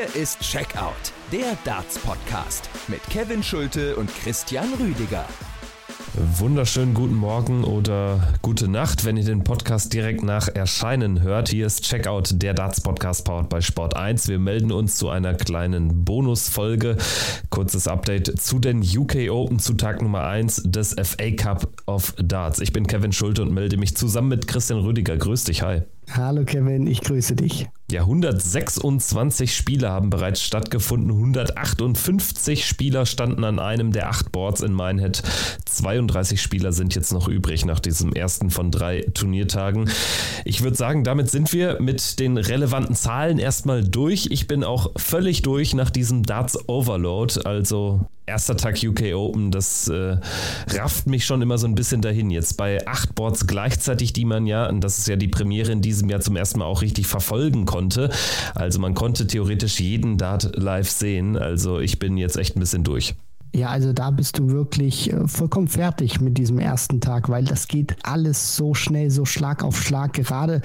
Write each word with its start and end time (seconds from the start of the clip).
Hier 0.00 0.22
ist 0.22 0.40
Checkout, 0.40 1.12
der 1.30 1.58
Darts-Podcast 1.64 2.70
mit 2.88 3.02
Kevin 3.10 3.42
Schulte 3.42 3.96
und 3.96 4.08
Christian 4.22 4.72
Rüdiger. 4.80 5.26
Wunderschönen 6.38 6.94
guten 6.94 7.14
Morgen 7.14 7.64
oder 7.64 8.32
gute 8.40 8.68
Nacht, 8.68 9.04
wenn 9.04 9.18
ihr 9.18 9.24
den 9.24 9.44
Podcast 9.44 9.92
direkt 9.92 10.22
nach 10.22 10.48
Erscheinen 10.48 11.20
hört. 11.20 11.50
Hier 11.50 11.66
ist 11.66 11.82
Checkout, 11.82 12.30
der 12.32 12.54
Darts 12.54 12.80
Podcast 12.80 13.26
powered 13.26 13.50
bei 13.50 13.60
Sport 13.60 13.94
1. 13.94 14.28
Wir 14.28 14.38
melden 14.38 14.72
uns 14.72 14.96
zu 14.96 15.10
einer 15.10 15.34
kleinen 15.34 16.04
Bonusfolge. 16.04 16.96
Kurzes 17.50 17.86
Update 17.86 18.40
zu 18.40 18.58
den 18.58 18.80
UK 18.80 19.30
Open 19.30 19.58
zu 19.58 19.74
Tag 19.74 20.00
Nummer 20.00 20.22
1 20.22 20.62
des 20.64 20.94
FA 20.94 21.30
Cup 21.32 21.68
of 21.86 22.14
Darts. 22.16 22.60
Ich 22.60 22.72
bin 22.72 22.86
Kevin 22.86 23.12
Schulte 23.12 23.42
und 23.42 23.52
melde 23.52 23.76
mich 23.76 23.96
zusammen 23.96 24.28
mit 24.28 24.46
Christian 24.46 24.80
Rüdiger. 24.80 25.18
Grüß 25.18 25.44
dich, 25.44 25.60
hi. 25.60 25.82
Hallo 26.12 26.44
Kevin, 26.44 26.88
ich 26.88 27.02
grüße 27.02 27.36
dich. 27.36 27.68
Ja, 27.88 28.00
126 28.02 29.54
Spiele 29.54 29.90
haben 29.90 30.10
bereits 30.10 30.42
stattgefunden. 30.42 31.10
158 31.10 32.66
Spieler 32.66 33.06
standen 33.06 33.44
an 33.44 33.60
einem 33.60 33.92
der 33.92 34.08
acht 34.08 34.32
Boards 34.32 34.60
in 34.60 34.74
Minehead. 34.74 35.22
32 35.66 36.42
Spieler 36.42 36.72
sind 36.72 36.96
jetzt 36.96 37.12
noch 37.12 37.28
übrig 37.28 37.64
nach 37.64 37.78
diesem 37.78 38.12
ersten 38.12 38.50
von 38.50 38.72
drei 38.72 39.02
Turniertagen. 39.14 39.88
Ich 40.44 40.62
würde 40.62 40.76
sagen, 40.76 41.04
damit 41.04 41.30
sind 41.30 41.52
wir 41.52 41.80
mit 41.80 42.18
den 42.18 42.36
relevanten 42.36 42.94
Zahlen 42.94 43.38
erstmal 43.38 43.84
durch. 43.84 44.28
Ich 44.30 44.46
bin 44.46 44.64
auch 44.64 44.90
völlig 44.96 45.42
durch 45.42 45.74
nach 45.74 45.90
diesem 45.90 46.22
Darts 46.22 46.58
Overload. 46.68 47.40
Also 47.44 48.06
erster 48.26 48.56
Tag 48.56 48.78
UK 48.82 49.14
Open, 49.14 49.50
das 49.50 49.88
äh, 49.88 50.16
rafft 50.68 51.06
mich 51.06 51.26
schon 51.26 51.42
immer 51.42 51.58
so 51.58 51.66
ein 51.66 51.74
bisschen 51.74 52.00
dahin. 52.00 52.30
Jetzt 52.30 52.56
bei 52.56 52.86
acht 52.86 53.14
Boards 53.14 53.46
gleichzeitig, 53.46 54.12
die 54.12 54.24
man 54.24 54.46
ja, 54.46 54.68
und 54.68 54.82
das 54.82 54.98
ist 54.98 55.08
ja 55.08 55.16
die 55.16 55.28
Premiere 55.28 55.72
in 55.72 55.82
diesem 55.82 56.08
Jahr 56.08 56.20
zum 56.20 56.36
ersten 56.36 56.60
Mal 56.60 56.66
auch 56.66 56.82
richtig 56.82 57.06
verfolgen 57.06 57.66
konnte. 57.66 58.10
Also 58.54 58.78
man 58.78 58.94
konnte 58.94 59.26
theoretisch 59.26 59.80
jeden 59.80 60.16
Dart 60.16 60.56
live 60.56 60.90
sehen. 60.90 61.36
Also 61.36 61.80
ich 61.80 61.98
bin 61.98 62.16
jetzt 62.16 62.36
echt 62.36 62.56
ein 62.56 62.60
bisschen 62.60 62.84
durch. 62.84 63.14
Ja, 63.52 63.70
also 63.70 63.92
da 63.92 64.10
bist 64.12 64.38
du 64.38 64.50
wirklich 64.50 65.12
äh, 65.12 65.26
vollkommen 65.26 65.66
fertig 65.66 66.20
mit 66.20 66.38
diesem 66.38 66.60
ersten 66.60 67.00
Tag, 67.00 67.28
weil 67.28 67.44
das 67.44 67.66
geht 67.66 67.96
alles 68.04 68.54
so 68.54 68.74
schnell, 68.74 69.10
so 69.10 69.24
Schlag 69.24 69.64
auf 69.64 69.82
Schlag. 69.82 70.12
Gerade 70.12 70.60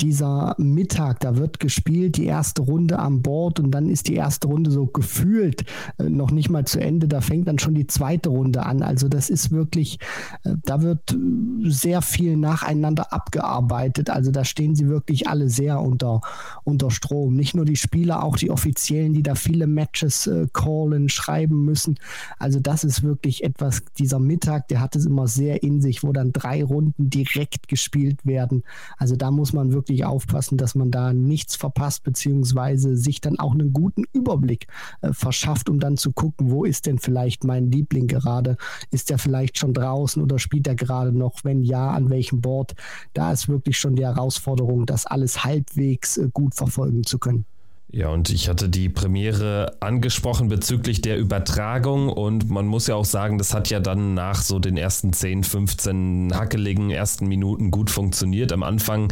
dieser 0.00 0.54
Mittag, 0.56 1.18
da 1.18 1.36
wird 1.36 1.58
gespielt, 1.58 2.16
die 2.16 2.26
erste 2.26 2.62
Runde 2.62 3.00
am 3.00 3.22
Board 3.22 3.58
und 3.58 3.72
dann 3.72 3.90
ist 3.90 4.06
die 4.06 4.14
erste 4.14 4.46
Runde 4.46 4.70
so 4.70 4.86
gefühlt 4.86 5.64
äh, 5.98 6.04
noch 6.04 6.30
nicht 6.30 6.48
mal 6.48 6.64
zu 6.64 6.80
Ende. 6.80 7.08
Da 7.08 7.20
fängt 7.22 7.48
dann 7.48 7.58
schon 7.58 7.74
die 7.74 7.88
zweite 7.88 8.28
Runde 8.28 8.64
an. 8.64 8.82
Also 8.82 9.08
das 9.08 9.30
ist 9.30 9.50
wirklich, 9.50 9.98
äh, 10.44 10.54
da 10.64 10.80
wird 10.80 11.16
sehr 11.64 12.02
viel 12.02 12.36
nacheinander 12.36 13.12
abgearbeitet. 13.12 14.10
Also 14.10 14.30
da 14.30 14.44
stehen 14.44 14.76
sie 14.76 14.88
wirklich 14.88 15.26
alle 15.26 15.50
sehr 15.50 15.80
unter, 15.80 16.20
unter 16.62 16.92
Strom. 16.92 17.34
Nicht 17.34 17.56
nur 17.56 17.64
die 17.64 17.76
Spieler, 17.76 18.22
auch 18.22 18.36
die 18.36 18.50
Offiziellen, 18.50 19.12
die 19.12 19.24
da 19.24 19.34
viele 19.34 19.66
Matches 19.66 20.30
callen, 20.52 21.08
schreiben 21.08 21.64
müssen. 21.64 21.96
Also 22.38 22.60
das 22.60 22.84
ist 22.84 23.02
wirklich 23.02 23.44
etwas, 23.44 23.82
dieser 23.98 24.18
Mittag, 24.18 24.68
der 24.68 24.80
hat 24.80 24.96
es 24.96 25.06
immer 25.06 25.26
sehr 25.26 25.62
in 25.62 25.80
sich, 25.80 26.02
wo 26.02 26.12
dann 26.12 26.32
drei 26.32 26.62
Runden 26.62 27.10
direkt 27.10 27.68
gespielt 27.68 28.24
werden. 28.24 28.62
Also 28.96 29.16
da 29.16 29.30
muss 29.30 29.52
man 29.52 29.72
wirklich 29.72 30.04
aufpassen, 30.04 30.58
dass 30.58 30.74
man 30.74 30.90
da 30.90 31.12
nichts 31.12 31.56
verpasst, 31.56 32.02
beziehungsweise 32.04 32.96
sich 32.96 33.20
dann 33.20 33.38
auch 33.38 33.52
einen 33.52 33.72
guten 33.72 34.04
Überblick 34.12 34.66
äh, 35.00 35.12
verschafft, 35.12 35.68
um 35.68 35.80
dann 35.80 35.96
zu 35.96 36.12
gucken, 36.12 36.50
wo 36.50 36.64
ist 36.64 36.86
denn 36.86 36.98
vielleicht 36.98 37.44
mein 37.44 37.70
Liebling 37.70 38.06
gerade? 38.06 38.56
Ist 38.90 39.10
der 39.10 39.18
vielleicht 39.18 39.58
schon 39.58 39.74
draußen 39.74 40.22
oder 40.22 40.38
spielt 40.38 40.66
er 40.66 40.74
gerade 40.74 41.12
noch? 41.12 41.44
Wenn 41.44 41.62
ja, 41.62 41.90
an 41.90 42.10
welchem 42.10 42.40
Board? 42.40 42.74
Da 43.14 43.32
ist 43.32 43.48
wirklich 43.48 43.78
schon 43.78 43.96
die 43.96 44.04
Herausforderung, 44.04 44.86
das 44.86 45.06
alles 45.06 45.44
halbwegs 45.44 46.16
äh, 46.16 46.28
gut 46.32 46.54
verfolgen 46.54 47.04
zu 47.04 47.18
können. 47.18 47.44
Ja, 47.90 48.10
und 48.10 48.28
ich 48.28 48.50
hatte 48.50 48.68
die 48.68 48.90
Premiere 48.90 49.74
angesprochen 49.80 50.48
bezüglich 50.48 51.00
der 51.00 51.16
Übertragung 51.16 52.10
und 52.10 52.50
man 52.50 52.66
muss 52.66 52.86
ja 52.86 52.94
auch 52.96 53.06
sagen, 53.06 53.38
das 53.38 53.54
hat 53.54 53.70
ja 53.70 53.80
dann 53.80 54.12
nach 54.12 54.42
so 54.42 54.58
den 54.58 54.76
ersten 54.76 55.14
10, 55.14 55.42
15 55.42 56.32
hackeligen 56.34 56.90
ersten 56.90 57.26
Minuten 57.28 57.70
gut 57.70 57.90
funktioniert. 57.90 58.52
Am 58.52 58.62
Anfang, 58.62 59.10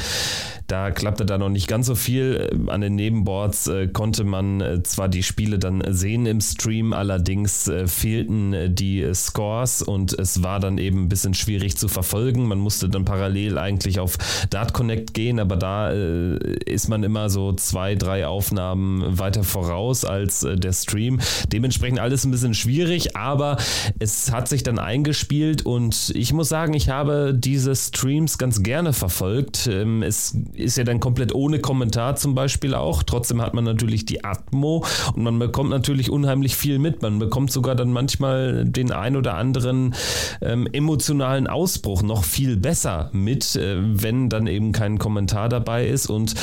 da 0.66 0.91
klappte 0.91 1.25
da 1.25 1.38
noch 1.38 1.48
nicht 1.48 1.69
ganz 1.69 1.87
so 1.87 1.94
viel. 1.94 2.50
An 2.66 2.82
den 2.82 2.97
Nebenboards 2.97 3.66
äh, 3.69 3.88
konnte 3.88 4.25
man 4.25 4.60
äh, 4.60 4.82
zwar 4.82 5.08
die 5.08 5.22
Spiele 5.22 5.58
dann 5.58 5.82
sehen 5.94 6.26
im 6.26 6.43
Stream, 6.43 6.93
allerdings 6.93 7.69
äh, 7.69 7.87
fehlten 7.87 8.53
äh, 8.53 8.69
die 8.69 9.08
Scores 9.14 9.81
und 9.81 10.12
es 10.12 10.43
war 10.43 10.60
dann 10.60 10.76
eben 10.76 11.04
ein 11.04 11.08
bisschen 11.08 11.32
schwierig 11.32 11.78
zu 11.78 11.88
verfolgen. 11.88 12.47
Man 12.47 12.58
musste 12.58 12.91
dann 12.91 13.06
parallel 13.06 13.56
eigentlich 13.56 14.00
auf 14.00 14.19
Dart 14.50 14.75
Connect 14.75 15.14
gehen, 15.14 15.41
aber 15.41 15.56
da 15.56 15.93
äh, 15.93 16.58
ist 16.66 16.91
man 16.91 17.04
immer 17.04 17.31
so 17.31 17.54
zwei, 17.54 17.94
drei 17.94 18.26
Aufnahmen 18.26 18.66
Aufnahmen 18.66 19.19
weiter 19.19 19.44
voraus 19.44 20.04
als 20.04 20.43
äh, 20.43 20.56
der 20.56 20.72
Stream. 20.72 21.21
Dementsprechend 21.53 22.00
alles 22.00 22.25
ein 22.25 22.31
bisschen 22.31 22.54
schwierig, 22.54 23.16
aber 23.16 23.59
es 23.99 24.32
hat 24.32 24.49
sich 24.49 24.62
dann 24.62 24.78
eingespielt 24.78 25.65
und 25.65 26.12
ich 26.15 26.32
muss 26.32 26.49
sagen, 26.49 26.75
ich 26.75 26.88
habe 26.88 27.32
diese 27.37 27.76
Streams 27.76 28.38
ganz 28.38 28.62
gerne 28.62 28.93
verfolgt. 28.93 29.69
Ähm, 29.71 30.03
es 30.03 30.37
ist 30.55 30.76
ja 30.76 30.84
dann 30.84 31.00
komplett 31.00 31.34
ohne 31.34 31.60
Kommentar 31.60 32.16
zum 32.16 32.34
Beispiel 32.34 32.75
auch. 32.75 33.03
Trotzdem 33.03 33.41
hat 33.41 33.55
man 33.55 33.65
natürlich 33.65 34.05
die 34.05 34.25
Atmo 34.25 34.84
und 35.15 35.22
man 35.22 35.38
bekommt 35.38 35.71
natürlich 35.71 36.10
unheimlich 36.10 36.56
viel 36.56 36.78
mit. 36.78 37.03
Man 37.03 37.19
bekommt 37.19 37.53
sogar 37.53 37.76
dann 37.76 37.93
manchmal 37.93 38.65
den 38.65 38.91
ein 38.91 39.16
oder 39.16 39.34
anderen 39.34 39.94
ähm, 40.41 40.66
emotionalen 40.72 41.47
Ausbruch 41.47 42.03
noch 42.03 42.25
viel 42.25 42.56
besser 42.56 43.10
mit, 43.12 43.55
äh, 43.56 43.76
wenn 43.78 44.28
dann 44.28 44.47
eben 44.47 44.72
kein 44.72 44.99
Kommentar 44.99 45.49
dabei 45.49 45.87
ist 45.87 46.09
und 46.09 46.34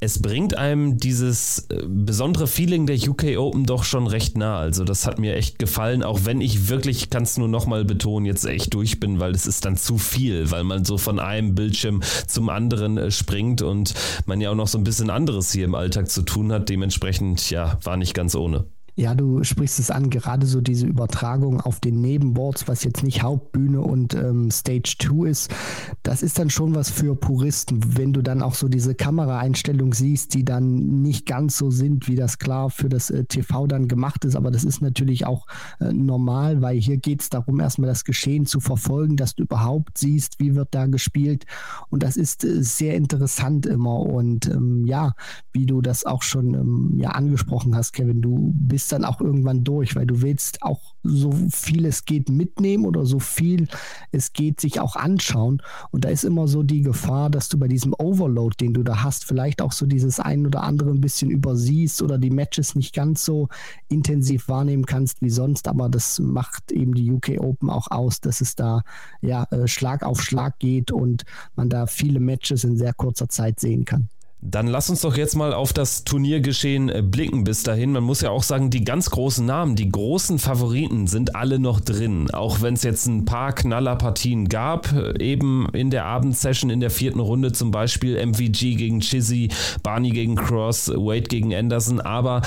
es 0.00 0.22
bringt 0.22 0.56
einem 0.56 0.98
dieses 0.98 1.66
äh, 1.70 1.82
besondere 1.86 2.46
Feeling 2.46 2.86
der 2.86 2.96
UK 2.96 3.36
Open 3.36 3.66
doch 3.66 3.82
schon 3.84 4.06
recht 4.06 4.38
nah. 4.38 4.58
Also 4.58 4.84
das 4.84 5.06
hat 5.06 5.18
mir 5.18 5.34
echt 5.34 5.58
gefallen, 5.58 6.02
auch 6.02 6.20
wenn 6.24 6.40
ich 6.40 6.68
wirklich, 6.68 7.10
kann 7.10 7.24
es 7.24 7.36
nur 7.36 7.48
nochmal 7.48 7.84
betonen, 7.84 8.26
jetzt 8.26 8.44
echt 8.44 8.74
durch 8.74 9.00
bin, 9.00 9.18
weil 9.18 9.32
es 9.32 9.46
ist 9.46 9.64
dann 9.64 9.76
zu 9.76 9.98
viel, 9.98 10.50
weil 10.50 10.62
man 10.62 10.84
so 10.84 10.98
von 10.98 11.18
einem 11.18 11.54
Bildschirm 11.54 12.02
zum 12.26 12.48
anderen 12.48 12.96
äh, 12.96 13.10
springt 13.10 13.62
und 13.62 13.94
man 14.26 14.40
ja 14.40 14.50
auch 14.50 14.54
noch 14.54 14.68
so 14.68 14.78
ein 14.78 14.84
bisschen 14.84 15.10
anderes 15.10 15.52
hier 15.52 15.64
im 15.64 15.74
Alltag 15.74 16.10
zu 16.10 16.22
tun 16.22 16.52
hat. 16.52 16.68
Dementsprechend, 16.68 17.50
ja, 17.50 17.78
war 17.82 17.96
nicht 17.96 18.14
ganz 18.14 18.36
ohne. 18.36 18.66
Ja, 18.98 19.14
du 19.14 19.44
sprichst 19.44 19.78
es 19.78 19.92
an, 19.92 20.10
gerade 20.10 20.44
so 20.44 20.60
diese 20.60 20.84
Übertragung 20.84 21.60
auf 21.60 21.78
den 21.78 22.00
Nebenboards, 22.00 22.66
was 22.66 22.82
jetzt 22.82 23.04
nicht 23.04 23.22
Hauptbühne 23.22 23.80
und 23.80 24.14
ähm, 24.14 24.50
Stage 24.50 24.96
2 25.00 25.28
ist, 25.28 25.54
das 26.02 26.24
ist 26.24 26.36
dann 26.36 26.50
schon 26.50 26.74
was 26.74 26.90
für 26.90 27.14
Puristen, 27.14 27.96
wenn 27.96 28.12
du 28.12 28.22
dann 28.22 28.42
auch 28.42 28.56
so 28.56 28.66
diese 28.66 28.96
Kameraeinstellung 28.96 29.94
siehst, 29.94 30.34
die 30.34 30.44
dann 30.44 31.00
nicht 31.00 31.26
ganz 31.26 31.56
so 31.56 31.70
sind, 31.70 32.08
wie 32.08 32.16
das 32.16 32.40
klar 32.40 32.70
für 32.70 32.88
das 32.88 33.10
äh, 33.10 33.24
TV 33.24 33.68
dann 33.68 33.86
gemacht 33.86 34.24
ist, 34.24 34.34
aber 34.34 34.50
das 34.50 34.64
ist 34.64 34.82
natürlich 34.82 35.24
auch 35.26 35.46
äh, 35.78 35.92
normal, 35.92 36.60
weil 36.60 36.80
hier 36.80 36.96
geht 36.96 37.22
es 37.22 37.30
darum, 37.30 37.60
erstmal 37.60 37.88
das 37.88 38.02
Geschehen 38.02 38.46
zu 38.46 38.58
verfolgen, 38.58 39.16
dass 39.16 39.36
du 39.36 39.44
überhaupt 39.44 39.96
siehst, 39.96 40.40
wie 40.40 40.56
wird 40.56 40.74
da 40.74 40.86
gespielt. 40.86 41.44
Und 41.88 42.02
das 42.02 42.16
ist 42.16 42.42
äh, 42.42 42.64
sehr 42.64 42.96
interessant 42.96 43.64
immer. 43.64 44.00
Und 44.00 44.48
ähm, 44.48 44.86
ja, 44.86 45.14
wie 45.52 45.66
du 45.66 45.82
das 45.82 46.04
auch 46.04 46.22
schon 46.22 46.54
ähm, 46.54 46.94
ja 46.98 47.10
angesprochen 47.10 47.76
hast, 47.76 47.92
Kevin, 47.92 48.22
du 48.22 48.52
bist 48.56 48.87
dann 48.88 49.04
auch 49.04 49.20
irgendwann 49.20 49.64
durch, 49.64 49.96
weil 49.96 50.06
du 50.06 50.22
willst 50.22 50.62
auch 50.62 50.94
so 51.02 51.32
viel 51.50 51.86
es 51.86 52.04
geht 52.04 52.28
mitnehmen 52.28 52.84
oder 52.84 53.06
so 53.06 53.18
viel 53.18 53.68
es 54.12 54.32
geht 54.32 54.60
sich 54.60 54.80
auch 54.80 54.96
anschauen. 54.96 55.62
Und 55.90 56.04
da 56.04 56.08
ist 56.08 56.24
immer 56.24 56.48
so 56.48 56.62
die 56.62 56.82
Gefahr, 56.82 57.30
dass 57.30 57.48
du 57.48 57.58
bei 57.58 57.68
diesem 57.68 57.94
Overload, 57.98 58.56
den 58.60 58.74
du 58.74 58.82
da 58.82 59.02
hast, 59.02 59.24
vielleicht 59.24 59.62
auch 59.62 59.72
so 59.72 59.86
dieses 59.86 60.20
ein 60.20 60.46
oder 60.46 60.62
andere 60.62 60.90
ein 60.90 61.00
bisschen 61.00 61.30
übersiehst 61.30 62.02
oder 62.02 62.18
die 62.18 62.30
Matches 62.30 62.74
nicht 62.74 62.94
ganz 62.94 63.24
so 63.24 63.48
intensiv 63.88 64.48
wahrnehmen 64.48 64.86
kannst 64.86 65.22
wie 65.22 65.30
sonst. 65.30 65.68
Aber 65.68 65.88
das 65.88 66.18
macht 66.18 66.72
eben 66.72 66.94
die 66.94 67.10
UK 67.10 67.38
Open 67.38 67.70
auch 67.70 67.90
aus, 67.90 68.20
dass 68.20 68.40
es 68.40 68.54
da 68.54 68.82
ja 69.20 69.44
äh, 69.50 69.68
Schlag 69.68 70.02
auf 70.02 70.22
Schlag 70.22 70.58
geht 70.58 70.90
und 70.90 71.24
man 71.56 71.68
da 71.68 71.86
viele 71.86 72.20
Matches 72.20 72.64
in 72.64 72.76
sehr 72.76 72.92
kurzer 72.92 73.28
Zeit 73.28 73.60
sehen 73.60 73.84
kann. 73.84 74.08
Dann 74.40 74.68
lass 74.68 74.88
uns 74.88 75.00
doch 75.00 75.16
jetzt 75.16 75.34
mal 75.34 75.52
auf 75.52 75.72
das 75.72 76.04
Turniergeschehen 76.04 76.88
äh, 76.88 77.02
blicken 77.02 77.42
bis 77.42 77.64
dahin. 77.64 77.90
Man 77.90 78.04
muss 78.04 78.20
ja 78.20 78.30
auch 78.30 78.44
sagen, 78.44 78.70
die 78.70 78.84
ganz 78.84 79.10
großen 79.10 79.44
Namen, 79.44 79.74
die 79.74 79.88
großen 79.88 80.38
Favoriten 80.38 81.08
sind 81.08 81.34
alle 81.34 81.58
noch 81.58 81.80
drin. 81.80 82.30
Auch 82.30 82.60
wenn 82.60 82.74
es 82.74 82.84
jetzt 82.84 83.06
ein 83.06 83.24
paar 83.24 83.52
Knallerpartien 83.52 84.48
gab, 84.48 84.92
äh, 84.92 85.20
eben 85.20 85.68
in 85.72 85.90
der 85.90 86.04
Abendsession 86.04 86.70
in 86.70 86.78
der 86.78 86.90
vierten 86.90 87.18
Runde 87.18 87.50
zum 87.50 87.72
Beispiel 87.72 88.16
MVG 88.16 88.76
gegen 88.76 89.00
Chizzy, 89.00 89.48
Barney 89.82 90.10
gegen 90.10 90.36
Cross, 90.36 90.90
Wade 90.90 91.22
gegen 91.22 91.52
Anderson. 91.52 92.00
Aber 92.00 92.42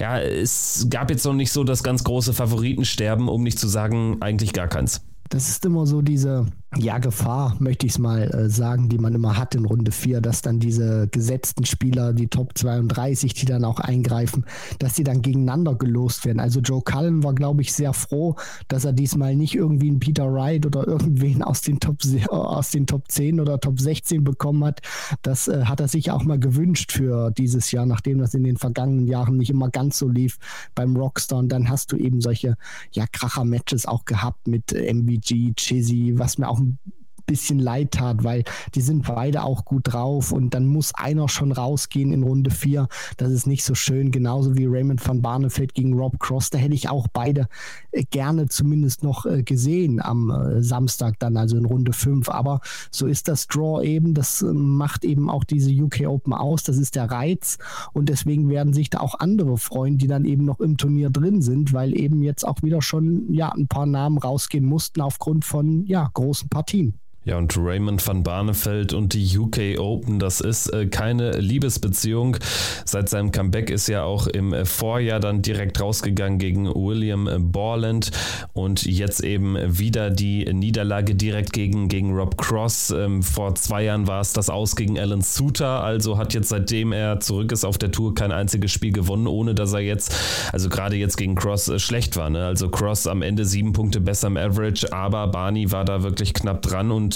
ja, 0.00 0.18
es 0.18 0.86
gab 0.88 1.10
jetzt 1.10 1.26
noch 1.26 1.34
nicht 1.34 1.52
so 1.52 1.62
das 1.62 1.82
ganz 1.82 2.04
große 2.04 2.32
Favoritensterben, 2.32 3.28
um 3.28 3.42
nicht 3.42 3.58
zu 3.58 3.68
sagen, 3.68 4.16
eigentlich 4.20 4.54
gar 4.54 4.68
keins 4.68 5.02
das 5.30 5.48
ist 5.48 5.64
immer 5.64 5.86
so 5.86 6.02
diese, 6.02 6.46
ja, 6.78 6.98
Gefahr, 6.98 7.56
möchte 7.60 7.86
ich 7.86 7.92
es 7.92 7.98
mal 7.98 8.22
äh, 8.22 8.48
sagen, 8.48 8.88
die 8.88 8.98
man 8.98 9.14
immer 9.14 9.36
hat 9.36 9.54
in 9.54 9.64
Runde 9.64 9.92
4, 9.92 10.20
dass 10.20 10.42
dann 10.42 10.58
diese 10.58 11.08
gesetzten 11.08 11.64
Spieler, 11.64 12.12
die 12.12 12.28
Top 12.28 12.56
32, 12.56 13.34
die 13.34 13.46
dann 13.46 13.64
auch 13.64 13.80
eingreifen, 13.80 14.44
dass 14.78 14.96
sie 14.96 15.04
dann 15.04 15.22
gegeneinander 15.22 15.74
gelost 15.74 16.24
werden. 16.24 16.40
Also 16.40 16.60
Joe 16.60 16.82
Cullen 16.82 17.22
war, 17.22 17.34
glaube 17.34 17.62
ich, 17.62 17.72
sehr 17.72 17.92
froh, 17.92 18.36
dass 18.68 18.84
er 18.84 18.92
diesmal 18.92 19.36
nicht 19.36 19.54
irgendwie 19.54 19.88
einen 19.88 20.00
Peter 20.00 20.32
Wright 20.32 20.66
oder 20.66 20.86
irgendwen 20.86 21.42
aus 21.42 21.62
den 21.62 21.80
Top, 21.80 21.98
aus 22.28 22.70
den 22.70 22.86
Top 22.86 23.10
10 23.10 23.40
oder 23.40 23.60
Top 23.60 23.78
16 23.78 24.24
bekommen 24.24 24.64
hat. 24.64 24.80
Das 25.22 25.48
äh, 25.48 25.64
hat 25.64 25.80
er 25.80 25.88
sich 25.88 26.10
auch 26.10 26.24
mal 26.24 26.38
gewünscht 26.38 26.92
für 26.92 27.30
dieses 27.30 27.70
Jahr, 27.70 27.86
nachdem 27.86 28.18
das 28.18 28.34
in 28.34 28.44
den 28.44 28.56
vergangenen 28.56 29.06
Jahren 29.06 29.36
nicht 29.36 29.50
immer 29.50 29.70
ganz 29.70 29.98
so 29.98 30.08
lief 30.08 30.38
beim 30.74 30.96
Rockstar. 30.96 31.38
Und 31.38 31.50
dann 31.50 31.68
hast 31.68 31.92
du 31.92 31.96
eben 31.96 32.20
solche 32.20 32.56
ja, 32.92 33.06
Kracher-Matches 33.06 33.86
auch 33.86 34.04
gehabt 34.04 34.48
mit 34.48 34.72
äh, 34.72 34.84
MVG, 35.14 35.54
Chizzy, 35.56 36.18
was 36.18 36.38
mir 36.38 36.48
auch 36.48 36.58
ein 36.58 36.78
bisschen 37.26 37.58
leid 37.58 37.92
tat, 37.92 38.24
weil 38.24 38.44
die 38.74 38.80
sind 38.80 39.06
beide 39.06 39.44
auch 39.44 39.64
gut 39.64 39.92
drauf 39.92 40.32
und 40.32 40.54
dann 40.54 40.66
muss 40.66 40.94
einer 40.94 41.28
schon 41.28 41.52
rausgehen 41.52 42.12
in 42.12 42.22
Runde 42.22 42.50
4. 42.50 42.88
Das 43.16 43.30
ist 43.30 43.46
nicht 43.46 43.64
so 43.64 43.74
schön, 43.74 44.10
genauso 44.10 44.56
wie 44.56 44.66
Raymond 44.66 45.06
van 45.06 45.22
Barneveld 45.22 45.74
gegen 45.74 45.94
Rob 45.94 46.18
Cross. 46.18 46.50
Da 46.50 46.58
hätte 46.58 46.74
ich 46.74 46.88
auch 46.88 47.08
beide 47.08 47.48
äh, 47.92 48.04
gerne 48.04 48.48
zumindest 48.48 49.02
noch 49.02 49.26
äh, 49.26 49.42
gesehen 49.42 50.02
am 50.02 50.30
äh, 50.30 50.62
Samstag 50.62 51.18
dann, 51.18 51.36
also 51.36 51.56
in 51.56 51.64
Runde 51.64 51.92
5. 51.92 52.28
Aber 52.28 52.60
so 52.90 53.06
ist 53.06 53.28
das 53.28 53.46
Draw 53.46 53.84
eben, 53.84 54.14
das 54.14 54.44
macht 54.52 55.04
eben 55.04 55.30
auch 55.30 55.44
diese 55.44 55.70
UK 55.70 56.06
Open 56.06 56.32
aus, 56.32 56.62
das 56.62 56.78
ist 56.78 56.94
der 56.94 57.10
Reiz 57.10 57.58
und 57.92 58.08
deswegen 58.08 58.48
werden 58.48 58.72
sich 58.72 58.90
da 58.90 59.00
auch 59.00 59.18
andere 59.18 59.56
freuen, 59.56 59.98
die 59.98 60.06
dann 60.06 60.24
eben 60.24 60.44
noch 60.44 60.60
im 60.60 60.76
Turnier 60.76 61.10
drin 61.10 61.42
sind, 61.42 61.72
weil 61.72 61.98
eben 61.98 62.22
jetzt 62.22 62.46
auch 62.46 62.62
wieder 62.62 62.82
schon 62.82 63.32
ja 63.32 63.50
ein 63.50 63.68
paar 63.68 63.86
Namen 63.86 64.18
rausgehen 64.18 64.64
mussten 64.64 65.00
aufgrund 65.00 65.44
von 65.44 65.86
ja 65.86 66.10
großen 66.12 66.48
Partien. 66.48 66.94
Ja, 67.26 67.38
und 67.38 67.56
Raymond 67.56 68.06
van 68.06 68.22
Barneveld 68.22 68.92
und 68.92 69.14
die 69.14 69.38
UK 69.38 69.78
Open, 69.78 70.18
das 70.18 70.42
ist 70.42 70.68
äh, 70.74 70.86
keine 70.86 71.32
Liebesbeziehung. 71.38 72.36
Seit 72.84 73.08
seinem 73.08 73.32
Comeback 73.32 73.70
ist 73.70 73.88
er 73.88 74.04
auch 74.04 74.26
im 74.26 74.52
äh, 74.52 74.66
Vorjahr 74.66 75.20
dann 75.20 75.40
direkt 75.40 75.80
rausgegangen 75.80 76.38
gegen 76.38 76.66
William 76.74 77.26
äh, 77.26 77.38
Borland 77.38 78.10
und 78.52 78.84
jetzt 78.84 79.24
eben 79.24 79.56
wieder 79.78 80.10
die 80.10 80.44
Niederlage 80.52 81.14
direkt 81.14 81.54
gegen, 81.54 81.88
gegen 81.88 82.12
Rob 82.12 82.36
Cross. 82.36 82.90
Ähm, 82.90 83.22
vor 83.22 83.54
zwei 83.54 83.84
Jahren 83.84 84.06
war 84.06 84.20
es 84.20 84.34
das 84.34 84.50
Aus 84.50 84.76
gegen 84.76 84.98
Alan 84.98 85.22
Suter, 85.22 85.82
also 85.82 86.18
hat 86.18 86.34
jetzt 86.34 86.50
seitdem 86.50 86.92
er 86.92 87.20
zurück 87.20 87.52
ist 87.52 87.64
auf 87.64 87.78
der 87.78 87.90
Tour 87.90 88.14
kein 88.14 88.32
einziges 88.32 88.70
Spiel 88.70 88.92
gewonnen, 88.92 89.26
ohne 89.26 89.54
dass 89.54 89.72
er 89.72 89.80
jetzt, 89.80 90.14
also 90.52 90.68
gerade 90.68 90.96
jetzt 90.96 91.16
gegen 91.16 91.36
Cross 91.36 91.68
äh, 91.68 91.78
schlecht 91.78 92.18
war. 92.18 92.28
Ne? 92.28 92.44
Also 92.44 92.68
Cross 92.68 93.06
am 93.06 93.22
Ende 93.22 93.46
sieben 93.46 93.72
Punkte 93.72 94.02
besser 94.02 94.26
im 94.26 94.36
Average, 94.36 94.92
aber 94.92 95.26
Barney 95.28 95.72
war 95.72 95.86
da 95.86 96.02
wirklich 96.02 96.34
knapp 96.34 96.60
dran 96.60 96.90
und 96.90 97.13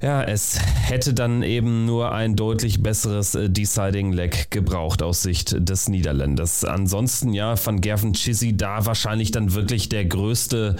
ja, 0.00 0.22
es 0.22 0.60
hätte 0.60 1.12
dann 1.12 1.42
eben 1.42 1.84
nur 1.84 2.12
ein 2.12 2.36
deutlich 2.36 2.82
besseres 2.82 3.34
äh, 3.34 3.50
Deciding 3.50 4.12
Leg 4.12 4.50
gebraucht 4.50 5.02
aus 5.02 5.22
Sicht 5.22 5.56
des 5.58 5.88
Niederländers. 5.88 6.64
Ansonsten 6.64 7.32
ja, 7.32 7.56
von 7.56 7.80
Gervin 7.80 8.12
Chizzy 8.12 8.56
da 8.56 8.86
wahrscheinlich 8.86 9.32
dann 9.32 9.54
wirklich 9.54 9.88
der 9.88 10.04
größte 10.04 10.76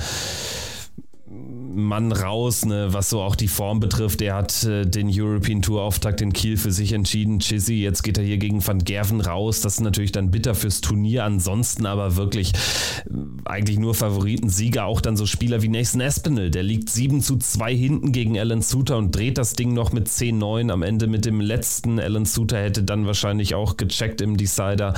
Mann 1.78 2.12
raus, 2.12 2.64
ne, 2.64 2.88
was 2.92 3.10
so 3.10 3.20
auch 3.20 3.36
die 3.36 3.48
Form 3.48 3.80
betrifft. 3.80 4.20
Er 4.20 4.34
hat 4.34 4.64
äh, 4.64 4.84
den 4.84 5.08
European 5.10 5.62
Tour 5.62 5.82
Auftakt 5.82 6.20
in 6.20 6.32
Kiel 6.32 6.56
für 6.56 6.72
sich 6.72 6.92
entschieden. 6.92 7.38
Chizzy, 7.38 7.74
jetzt 7.74 8.02
geht 8.02 8.18
er 8.18 8.24
hier 8.24 8.38
gegen 8.38 8.66
Van 8.66 8.80
Gerven 8.80 9.20
raus. 9.20 9.60
Das 9.60 9.74
ist 9.74 9.80
natürlich 9.80 10.12
dann 10.12 10.30
bitter 10.30 10.54
fürs 10.54 10.80
Turnier. 10.80 11.24
Ansonsten 11.24 11.86
aber 11.86 12.16
wirklich 12.16 12.52
äh, 12.52 13.12
eigentlich 13.44 13.78
nur 13.78 13.94
Favoritensieger. 13.94 14.84
Auch 14.84 15.00
dann 15.00 15.16
so 15.16 15.26
Spieler 15.26 15.62
wie 15.62 15.68
Nathan 15.68 16.00
Espinel. 16.00 16.50
Der 16.50 16.62
liegt 16.62 16.90
7 16.90 17.22
zu 17.22 17.36
2 17.36 17.74
hinten 17.74 18.12
gegen 18.12 18.38
Alan 18.38 18.62
Suter 18.62 18.98
und 18.98 19.14
dreht 19.14 19.38
das 19.38 19.54
Ding 19.54 19.72
noch 19.72 19.92
mit 19.92 20.08
10-9 20.08 20.70
am 20.70 20.82
Ende 20.82 21.06
mit 21.06 21.24
dem 21.24 21.40
letzten. 21.40 21.98
Alan 22.00 22.24
Suter 22.24 22.58
hätte 22.58 22.82
dann 22.82 23.06
wahrscheinlich 23.06 23.54
auch 23.54 23.76
gecheckt 23.76 24.20
im 24.20 24.36
Decider. 24.36 24.94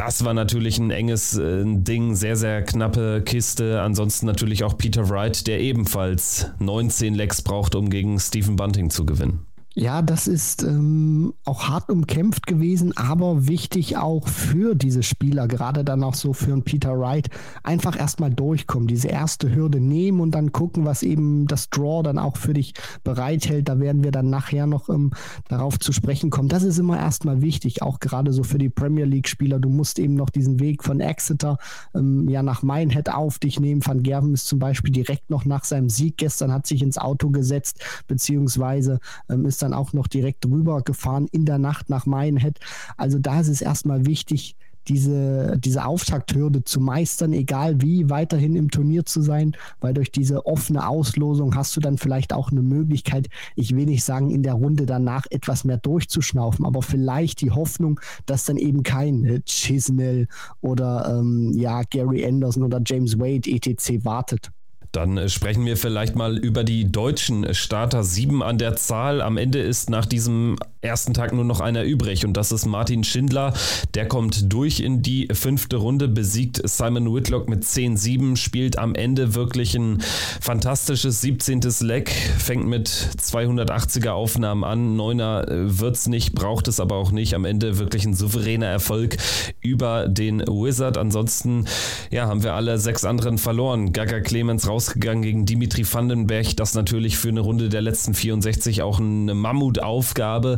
Das 0.00 0.24
war 0.24 0.32
natürlich 0.32 0.78
ein 0.78 0.90
enges 0.90 1.36
äh, 1.36 1.62
Ding, 1.62 2.14
sehr, 2.14 2.34
sehr 2.34 2.62
knappe 2.62 3.20
Kiste. 3.22 3.82
Ansonsten 3.82 4.24
natürlich 4.24 4.64
auch 4.64 4.78
Peter 4.78 5.10
Wright, 5.10 5.46
der 5.46 5.60
ebenfalls 5.60 6.46
19 6.58 7.12
Lecks 7.12 7.42
braucht, 7.42 7.74
um 7.74 7.90
gegen 7.90 8.18
Stephen 8.18 8.56
Bunting 8.56 8.88
zu 8.88 9.04
gewinnen. 9.04 9.44
Ja, 9.76 10.02
das 10.02 10.26
ist 10.26 10.64
ähm, 10.64 11.32
auch 11.44 11.68
hart 11.68 11.90
umkämpft 11.90 12.48
gewesen, 12.48 12.96
aber 12.96 13.46
wichtig 13.46 13.96
auch 13.96 14.26
für 14.26 14.74
diese 14.74 15.04
Spieler, 15.04 15.46
gerade 15.46 15.84
dann 15.84 16.02
auch 16.02 16.14
so 16.14 16.32
für 16.32 16.52
einen 16.52 16.64
Peter 16.64 16.98
Wright, 16.98 17.28
einfach 17.62 17.96
erstmal 17.96 18.34
durchkommen, 18.34 18.88
diese 18.88 19.06
erste 19.06 19.54
Hürde 19.54 19.78
nehmen 19.78 20.20
und 20.20 20.32
dann 20.32 20.50
gucken, 20.50 20.86
was 20.86 21.04
eben 21.04 21.46
das 21.46 21.70
Draw 21.70 22.02
dann 22.02 22.18
auch 22.18 22.36
für 22.36 22.52
dich 22.52 22.74
bereithält. 23.04 23.68
Da 23.68 23.78
werden 23.78 24.02
wir 24.02 24.10
dann 24.10 24.28
nachher 24.28 24.66
noch 24.66 24.88
ähm, 24.88 25.12
darauf 25.46 25.78
zu 25.78 25.92
sprechen 25.92 26.30
kommen. 26.30 26.48
Das 26.48 26.64
ist 26.64 26.78
immer 26.78 26.98
erstmal 26.98 27.40
wichtig, 27.40 27.80
auch 27.80 28.00
gerade 28.00 28.32
so 28.32 28.42
für 28.42 28.58
die 28.58 28.70
Premier 28.70 29.04
League-Spieler. 29.04 29.60
Du 29.60 29.68
musst 29.68 30.00
eben 30.00 30.14
noch 30.14 30.30
diesen 30.30 30.58
Weg 30.58 30.82
von 30.82 30.98
Exeter 30.98 31.58
ähm, 31.94 32.28
ja 32.28 32.42
nach 32.42 32.64
Minehead 32.64 33.08
auf 33.08 33.38
dich 33.38 33.60
nehmen. 33.60 33.86
Van 33.86 34.02
Gerven 34.02 34.34
ist 34.34 34.48
zum 34.48 34.58
Beispiel 34.58 34.92
direkt 34.92 35.30
noch 35.30 35.44
nach 35.44 35.62
seinem 35.62 35.90
Sieg 35.90 36.16
gestern, 36.16 36.52
hat 36.52 36.66
sich 36.66 36.82
ins 36.82 36.98
Auto 36.98 37.30
gesetzt, 37.30 37.84
beziehungsweise 38.08 38.98
ähm, 39.28 39.46
ist 39.60 39.62
dann 39.62 39.74
auch 39.74 39.92
noch 39.92 40.06
direkt 40.06 40.46
rüber 40.46 40.80
gefahren 40.80 41.28
in 41.32 41.44
der 41.44 41.58
Nacht 41.58 41.90
nach 41.90 42.06
Minehead. 42.06 42.58
Also 42.96 43.18
da 43.18 43.40
ist 43.40 43.48
es 43.48 43.60
erstmal 43.60 44.06
wichtig, 44.06 44.56
diese, 44.88 45.58
diese 45.58 45.84
Auftakthürde 45.84 46.64
zu 46.64 46.80
meistern, 46.80 47.34
egal 47.34 47.82
wie, 47.82 48.08
weiterhin 48.08 48.56
im 48.56 48.70
Turnier 48.70 49.04
zu 49.04 49.20
sein, 49.20 49.54
weil 49.80 49.92
durch 49.92 50.10
diese 50.10 50.46
offene 50.46 50.88
Auslosung 50.88 51.54
hast 51.54 51.76
du 51.76 51.80
dann 51.80 51.98
vielleicht 51.98 52.32
auch 52.32 52.50
eine 52.50 52.62
Möglichkeit, 52.62 53.28
ich 53.54 53.76
will 53.76 53.84
nicht 53.84 54.02
sagen, 54.02 54.30
in 54.30 54.42
der 54.42 54.54
Runde 54.54 54.86
danach 54.86 55.26
etwas 55.28 55.64
mehr 55.64 55.76
durchzuschnaufen, 55.76 56.64
aber 56.64 56.80
vielleicht 56.80 57.42
die 57.42 57.50
Hoffnung, 57.50 58.00
dass 58.24 58.46
dann 58.46 58.56
eben 58.56 58.82
kein 58.82 59.24
äh, 59.26 59.40
Chisnell 59.44 60.26
oder 60.62 61.18
ähm, 61.20 61.52
ja, 61.52 61.82
Gary 61.82 62.24
Anderson 62.24 62.62
oder 62.62 62.80
James 62.84 63.18
Wade 63.18 63.50
etc. 63.50 64.02
wartet. 64.04 64.50
Dann 64.92 65.28
sprechen 65.28 65.64
wir 65.66 65.76
vielleicht 65.76 66.16
mal 66.16 66.36
über 66.36 66.64
die 66.64 66.90
deutschen 66.90 67.54
Starter. 67.54 68.02
Sieben 68.02 68.42
an 68.42 68.58
der 68.58 68.74
Zahl. 68.76 69.22
Am 69.22 69.36
Ende 69.36 69.60
ist 69.60 69.88
nach 69.88 70.04
diesem 70.04 70.56
ersten 70.82 71.12
Tag 71.12 71.32
nur 71.32 71.44
noch 71.44 71.60
einer 71.60 71.84
übrig 71.84 72.24
und 72.24 72.32
das 72.32 72.52
ist 72.52 72.64
Martin 72.66 73.04
Schindler. 73.04 73.52
Der 73.94 74.08
kommt 74.08 74.52
durch 74.52 74.80
in 74.80 75.02
die 75.02 75.28
fünfte 75.32 75.76
Runde, 75.76 76.08
besiegt 76.08 76.60
Simon 76.64 77.14
Whitlock 77.14 77.48
mit 77.48 77.64
10-7, 77.64 78.36
spielt 78.36 78.78
am 78.78 78.94
Ende 78.94 79.34
wirklich 79.34 79.74
ein 79.74 80.00
fantastisches 80.40 81.20
17. 81.20 81.60
Leck, 81.80 82.10
fängt 82.38 82.66
mit 82.66 82.88
280er 82.88 84.10
Aufnahmen 84.10 84.64
an. 84.64 84.96
Neuner 84.96 85.46
äh, 85.48 85.78
wird 85.78 85.96
es 85.96 86.06
nicht, 86.06 86.34
braucht 86.34 86.66
es 86.66 86.80
aber 86.80 86.96
auch 86.96 87.12
nicht. 87.12 87.34
Am 87.34 87.44
Ende 87.44 87.78
wirklich 87.78 88.06
ein 88.06 88.14
souveräner 88.14 88.66
Erfolg 88.66 89.18
über 89.60 90.08
den 90.08 90.40
Wizard. 90.40 90.96
Ansonsten 90.96 91.66
ja, 92.10 92.26
haben 92.26 92.42
wir 92.42 92.54
alle 92.54 92.78
sechs 92.78 93.04
anderen 93.04 93.36
verloren. 93.36 93.92
Gaga 93.92 94.20
Clemens 94.20 94.66
raus 94.66 94.79
rausgegangen 94.80 95.22
gegen 95.22 95.44
Dimitri 95.44 95.84
Vandenberg. 95.84 96.56
Das 96.56 96.74
natürlich 96.74 97.18
für 97.18 97.28
eine 97.28 97.40
Runde 97.40 97.68
der 97.68 97.82
letzten 97.82 98.14
64 98.14 98.80
auch 98.80 98.98
eine 98.98 99.34
Mammutaufgabe. 99.34 100.56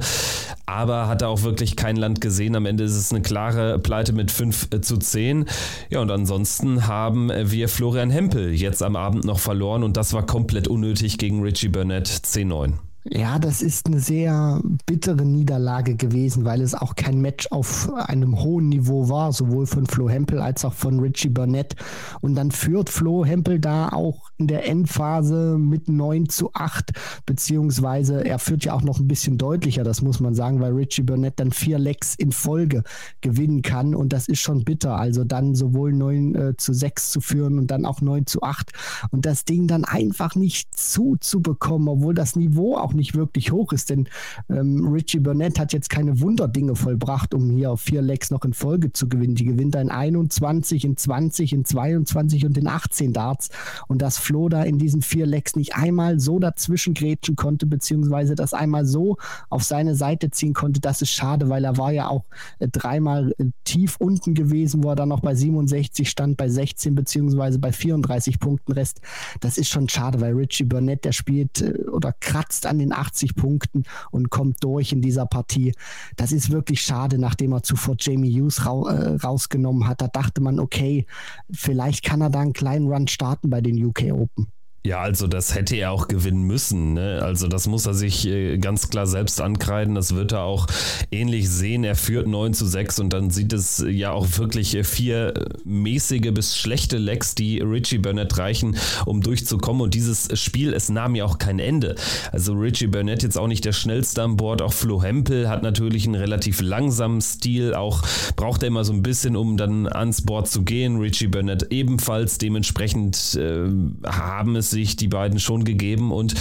Aber 0.64 1.08
hat 1.08 1.22
er 1.22 1.28
auch 1.28 1.42
wirklich 1.42 1.74
kein 1.74 1.96
Land 1.96 2.20
gesehen. 2.20 2.54
Am 2.54 2.64
Ende 2.66 2.84
ist 2.84 2.94
es 2.94 3.10
eine 3.10 3.20
klare 3.20 3.80
Pleite 3.80 4.12
mit 4.12 4.30
5 4.30 4.68
äh, 4.72 4.80
zu 4.80 4.96
10. 4.96 5.46
Ja, 5.90 6.00
und 6.00 6.10
ansonsten 6.12 6.86
haben 6.86 7.32
wir 7.34 7.68
Florian 7.68 8.10
Hempel 8.10 8.52
jetzt 8.54 8.82
am 8.82 8.94
Abend 8.94 9.24
noch 9.24 9.40
verloren 9.40 9.82
und 9.82 9.96
das 9.96 10.12
war 10.12 10.24
komplett 10.24 10.68
unnötig 10.68 11.18
gegen 11.18 11.42
Richie 11.42 11.68
Burnett 11.68 12.06
10-9. 12.06 12.74
Ja, 13.04 13.40
das 13.40 13.62
ist 13.62 13.88
eine 13.88 13.98
sehr 13.98 14.60
bittere 14.86 15.24
Niederlage 15.24 15.96
gewesen, 15.96 16.44
weil 16.44 16.60
es 16.60 16.72
auch 16.72 16.94
kein 16.94 17.20
Match 17.20 17.48
auf 17.50 17.92
einem 17.92 18.40
hohen 18.40 18.68
Niveau 18.68 19.08
war, 19.08 19.32
sowohl 19.32 19.66
von 19.66 19.86
Flo 19.86 20.08
Hempel 20.08 20.40
als 20.40 20.64
auch 20.64 20.72
von 20.72 21.00
Richie 21.00 21.28
Burnett. 21.28 21.74
Und 22.20 22.36
dann 22.36 22.52
führt 22.52 22.90
Flo 22.90 23.24
Hempel 23.24 23.58
da 23.58 23.88
auch 23.88 24.30
in 24.38 24.46
der 24.46 24.68
Endphase 24.68 25.58
mit 25.58 25.88
9 25.88 26.28
zu 26.28 26.50
8, 26.54 26.92
beziehungsweise 27.26 28.24
er 28.24 28.38
führt 28.38 28.64
ja 28.64 28.72
auch 28.72 28.82
noch 28.82 29.00
ein 29.00 29.08
bisschen 29.08 29.36
deutlicher, 29.36 29.82
das 29.82 30.00
muss 30.00 30.20
man 30.20 30.36
sagen, 30.36 30.60
weil 30.60 30.72
Richie 30.72 31.02
Burnett 31.02 31.40
dann 31.40 31.50
vier 31.50 31.80
Lecks 31.80 32.14
in 32.14 32.30
Folge 32.30 32.84
gewinnen 33.20 33.62
kann. 33.62 33.96
Und 33.96 34.12
das 34.12 34.28
ist 34.28 34.40
schon 34.40 34.62
bitter. 34.62 34.96
Also 34.96 35.24
dann 35.24 35.56
sowohl 35.56 35.92
9 35.92 36.34
äh, 36.36 36.56
zu 36.56 36.72
6 36.72 37.10
zu 37.10 37.20
führen 37.20 37.58
und 37.58 37.72
dann 37.72 37.84
auch 37.84 38.00
9 38.00 38.26
zu 38.26 38.42
8 38.42 38.70
und 39.10 39.26
das 39.26 39.44
Ding 39.44 39.66
dann 39.66 39.84
einfach 39.84 40.36
nicht 40.36 40.78
zuzubekommen, 40.78 41.88
obwohl 41.88 42.14
das 42.14 42.36
Niveau 42.36 42.76
auch 42.76 42.91
auch 42.92 42.96
nicht 42.96 43.14
wirklich 43.14 43.52
hoch 43.52 43.72
ist, 43.72 43.90
denn 43.90 44.08
ähm, 44.48 44.86
Richie 44.92 45.20
Burnett 45.20 45.58
hat 45.58 45.72
jetzt 45.72 45.88
keine 45.88 46.20
Wunderdinge 46.20 46.76
vollbracht, 46.76 47.34
um 47.34 47.50
hier 47.50 47.76
vier 47.76 48.02
Lecks 48.02 48.30
noch 48.30 48.44
in 48.44 48.52
Folge 48.52 48.92
zu 48.92 49.08
gewinnen. 49.08 49.34
Die 49.34 49.44
gewinnt 49.44 49.74
in 49.74 49.90
21, 49.90 50.84
in 50.84 50.96
20, 50.96 51.52
in 51.52 51.64
22 51.64 52.44
und 52.44 52.58
in 52.58 52.66
18 52.66 53.12
Darts 53.12 53.48
und 53.88 54.02
dass 54.02 54.18
Flo 54.18 54.48
da 54.48 54.62
in 54.62 54.78
diesen 54.78 55.02
vier 55.02 55.26
Lecks 55.26 55.56
nicht 55.56 55.74
einmal 55.74 56.20
so 56.20 56.38
dazwischen 56.38 56.94
grätschen 56.94 57.36
konnte, 57.36 57.66
beziehungsweise 57.66 58.34
das 58.34 58.54
einmal 58.54 58.84
so 58.84 59.16
auf 59.48 59.62
seine 59.62 59.94
Seite 59.94 60.30
ziehen 60.30 60.52
konnte, 60.52 60.80
das 60.80 61.02
ist 61.02 61.10
schade, 61.10 61.48
weil 61.48 61.64
er 61.64 61.76
war 61.78 61.92
ja 61.92 62.08
auch 62.08 62.24
äh, 62.58 62.68
dreimal 62.68 63.34
äh, 63.38 63.46
tief 63.64 63.96
unten 63.98 64.34
gewesen, 64.34 64.84
wo 64.84 64.90
er 64.90 64.96
dann 64.96 65.08
noch 65.08 65.20
bei 65.20 65.34
67 65.34 66.08
stand, 66.08 66.36
bei 66.36 66.48
16 66.48 66.94
beziehungsweise 66.94 67.58
bei 67.58 67.72
34 67.72 68.38
Punkten 68.38 68.72
Rest. 68.72 69.00
Das 69.40 69.58
ist 69.58 69.68
schon 69.68 69.88
schade, 69.88 70.20
weil 70.20 70.34
Richie 70.34 70.64
Burnett, 70.64 71.04
der 71.04 71.12
spielt 71.12 71.62
äh, 71.62 71.72
oder 71.90 72.12
kratzt 72.20 72.66
an 72.66 72.78
den 72.78 72.81
80 72.90 73.36
Punkten 73.36 73.84
und 74.10 74.30
kommt 74.30 74.64
durch 74.64 74.92
in 74.92 75.02
dieser 75.02 75.26
Partie. 75.26 75.74
Das 76.16 76.32
ist 76.32 76.50
wirklich 76.50 76.80
schade, 76.80 77.18
nachdem 77.18 77.52
er 77.52 77.62
zuvor 77.62 77.94
Jamie 77.98 78.32
Hughes 78.32 78.66
ra 78.66 78.90
äh, 78.90 79.16
rausgenommen 79.16 79.86
hat. 79.86 80.00
Da 80.00 80.08
dachte 80.08 80.40
man, 80.40 80.58
okay, 80.58 81.06
vielleicht 81.52 82.02
kann 82.04 82.22
er 82.22 82.30
da 82.30 82.40
einen 82.40 82.54
kleinen 82.54 82.88
Run 82.88 83.06
starten 83.06 83.50
bei 83.50 83.60
den 83.60 83.84
UK 83.84 84.12
Open. 84.12 84.48
Ja, 84.84 84.98
also 84.98 85.28
das 85.28 85.54
hätte 85.54 85.76
er 85.76 85.92
auch 85.92 86.08
gewinnen 86.08 86.42
müssen. 86.42 86.94
Ne? 86.94 87.20
Also 87.22 87.46
das 87.46 87.68
muss 87.68 87.86
er 87.86 87.94
sich 87.94 88.26
äh, 88.26 88.58
ganz 88.58 88.90
klar 88.90 89.06
selbst 89.06 89.40
ankreiden. 89.40 89.94
Das 89.94 90.16
wird 90.16 90.32
er 90.32 90.42
auch 90.42 90.66
ähnlich 91.12 91.48
sehen. 91.48 91.84
Er 91.84 91.94
führt 91.94 92.26
9 92.26 92.52
zu 92.52 92.66
6 92.66 92.98
und 92.98 93.12
dann 93.12 93.30
sieht 93.30 93.52
es 93.52 93.84
ja 93.88 94.10
auch 94.10 94.26
wirklich 94.38 94.74
äh, 94.74 94.82
vier 94.82 95.34
mäßige 95.64 96.32
bis 96.32 96.58
schlechte 96.58 96.98
Lecks, 96.98 97.36
die 97.36 97.60
Richie 97.60 97.98
Burnett 97.98 98.36
reichen, 98.38 98.76
um 99.06 99.20
durchzukommen. 99.20 99.82
Und 99.82 99.94
dieses 99.94 100.28
Spiel, 100.40 100.74
es 100.74 100.88
nahm 100.88 101.14
ja 101.14 101.26
auch 101.26 101.38
kein 101.38 101.60
Ende. 101.60 101.94
Also 102.32 102.54
Richie 102.54 102.88
Burnett 102.88 103.22
jetzt 103.22 103.38
auch 103.38 103.46
nicht 103.46 103.64
der 103.64 103.72
schnellste 103.72 104.24
an 104.24 104.36
Bord. 104.36 104.62
Auch 104.62 104.72
Flo 104.72 105.00
Hempel 105.00 105.48
hat 105.48 105.62
natürlich 105.62 106.06
einen 106.06 106.16
relativ 106.16 106.60
langsamen 106.60 107.20
Stil. 107.20 107.74
Auch 107.74 108.02
braucht 108.34 108.64
er 108.64 108.66
immer 108.66 108.82
so 108.82 108.92
ein 108.92 109.04
bisschen, 109.04 109.36
um 109.36 109.56
dann 109.56 109.86
ans 109.86 110.22
Board 110.22 110.48
zu 110.48 110.62
gehen. 110.62 110.98
Richie 110.98 111.28
Burnett 111.28 111.68
ebenfalls. 111.70 112.38
Dementsprechend 112.38 113.36
äh, 113.36 113.68
haben 114.04 114.56
es 114.56 114.71
sich 114.72 114.96
die 114.96 115.08
beiden 115.08 115.38
schon 115.38 115.64
gegeben 115.64 116.10
und 116.10 116.34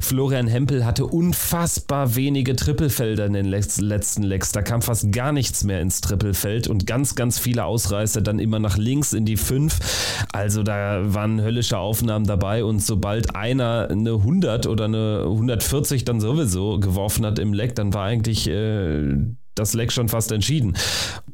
Florian 0.00 0.48
Hempel 0.48 0.84
hatte 0.84 1.06
unfassbar 1.06 2.16
wenige 2.16 2.56
Trippelfelder 2.56 3.26
in 3.26 3.34
den 3.34 3.46
letzten 3.46 4.22
Lecks. 4.22 4.52
Da 4.52 4.62
kam 4.62 4.82
fast 4.82 5.12
gar 5.12 5.32
nichts 5.32 5.64
mehr 5.64 5.80
ins 5.80 6.00
Trippelfeld 6.00 6.68
und 6.68 6.86
ganz, 6.86 7.14
ganz 7.14 7.38
viele 7.38 7.64
Ausreißer 7.64 8.20
dann 8.20 8.38
immer 8.38 8.58
nach 8.58 8.76
links 8.76 9.12
in 9.12 9.24
die 9.24 9.36
5. 9.36 10.26
Also 10.32 10.62
da 10.62 11.14
waren 11.14 11.40
höllische 11.40 11.78
Aufnahmen 11.78 12.26
dabei 12.26 12.64
und 12.64 12.82
sobald 12.82 13.36
einer 13.36 13.88
eine 13.90 14.14
100 14.14 14.66
oder 14.66 14.86
eine 14.86 15.22
140 15.24 16.04
dann 16.04 16.20
sowieso 16.20 16.80
geworfen 16.80 17.26
hat 17.26 17.38
im 17.38 17.52
Leck, 17.52 17.74
dann 17.74 17.94
war 17.94 18.04
eigentlich 18.04 18.48
äh, 18.48 19.16
das 19.54 19.74
Leck 19.74 19.92
schon 19.92 20.08
fast 20.08 20.32
entschieden. 20.32 20.76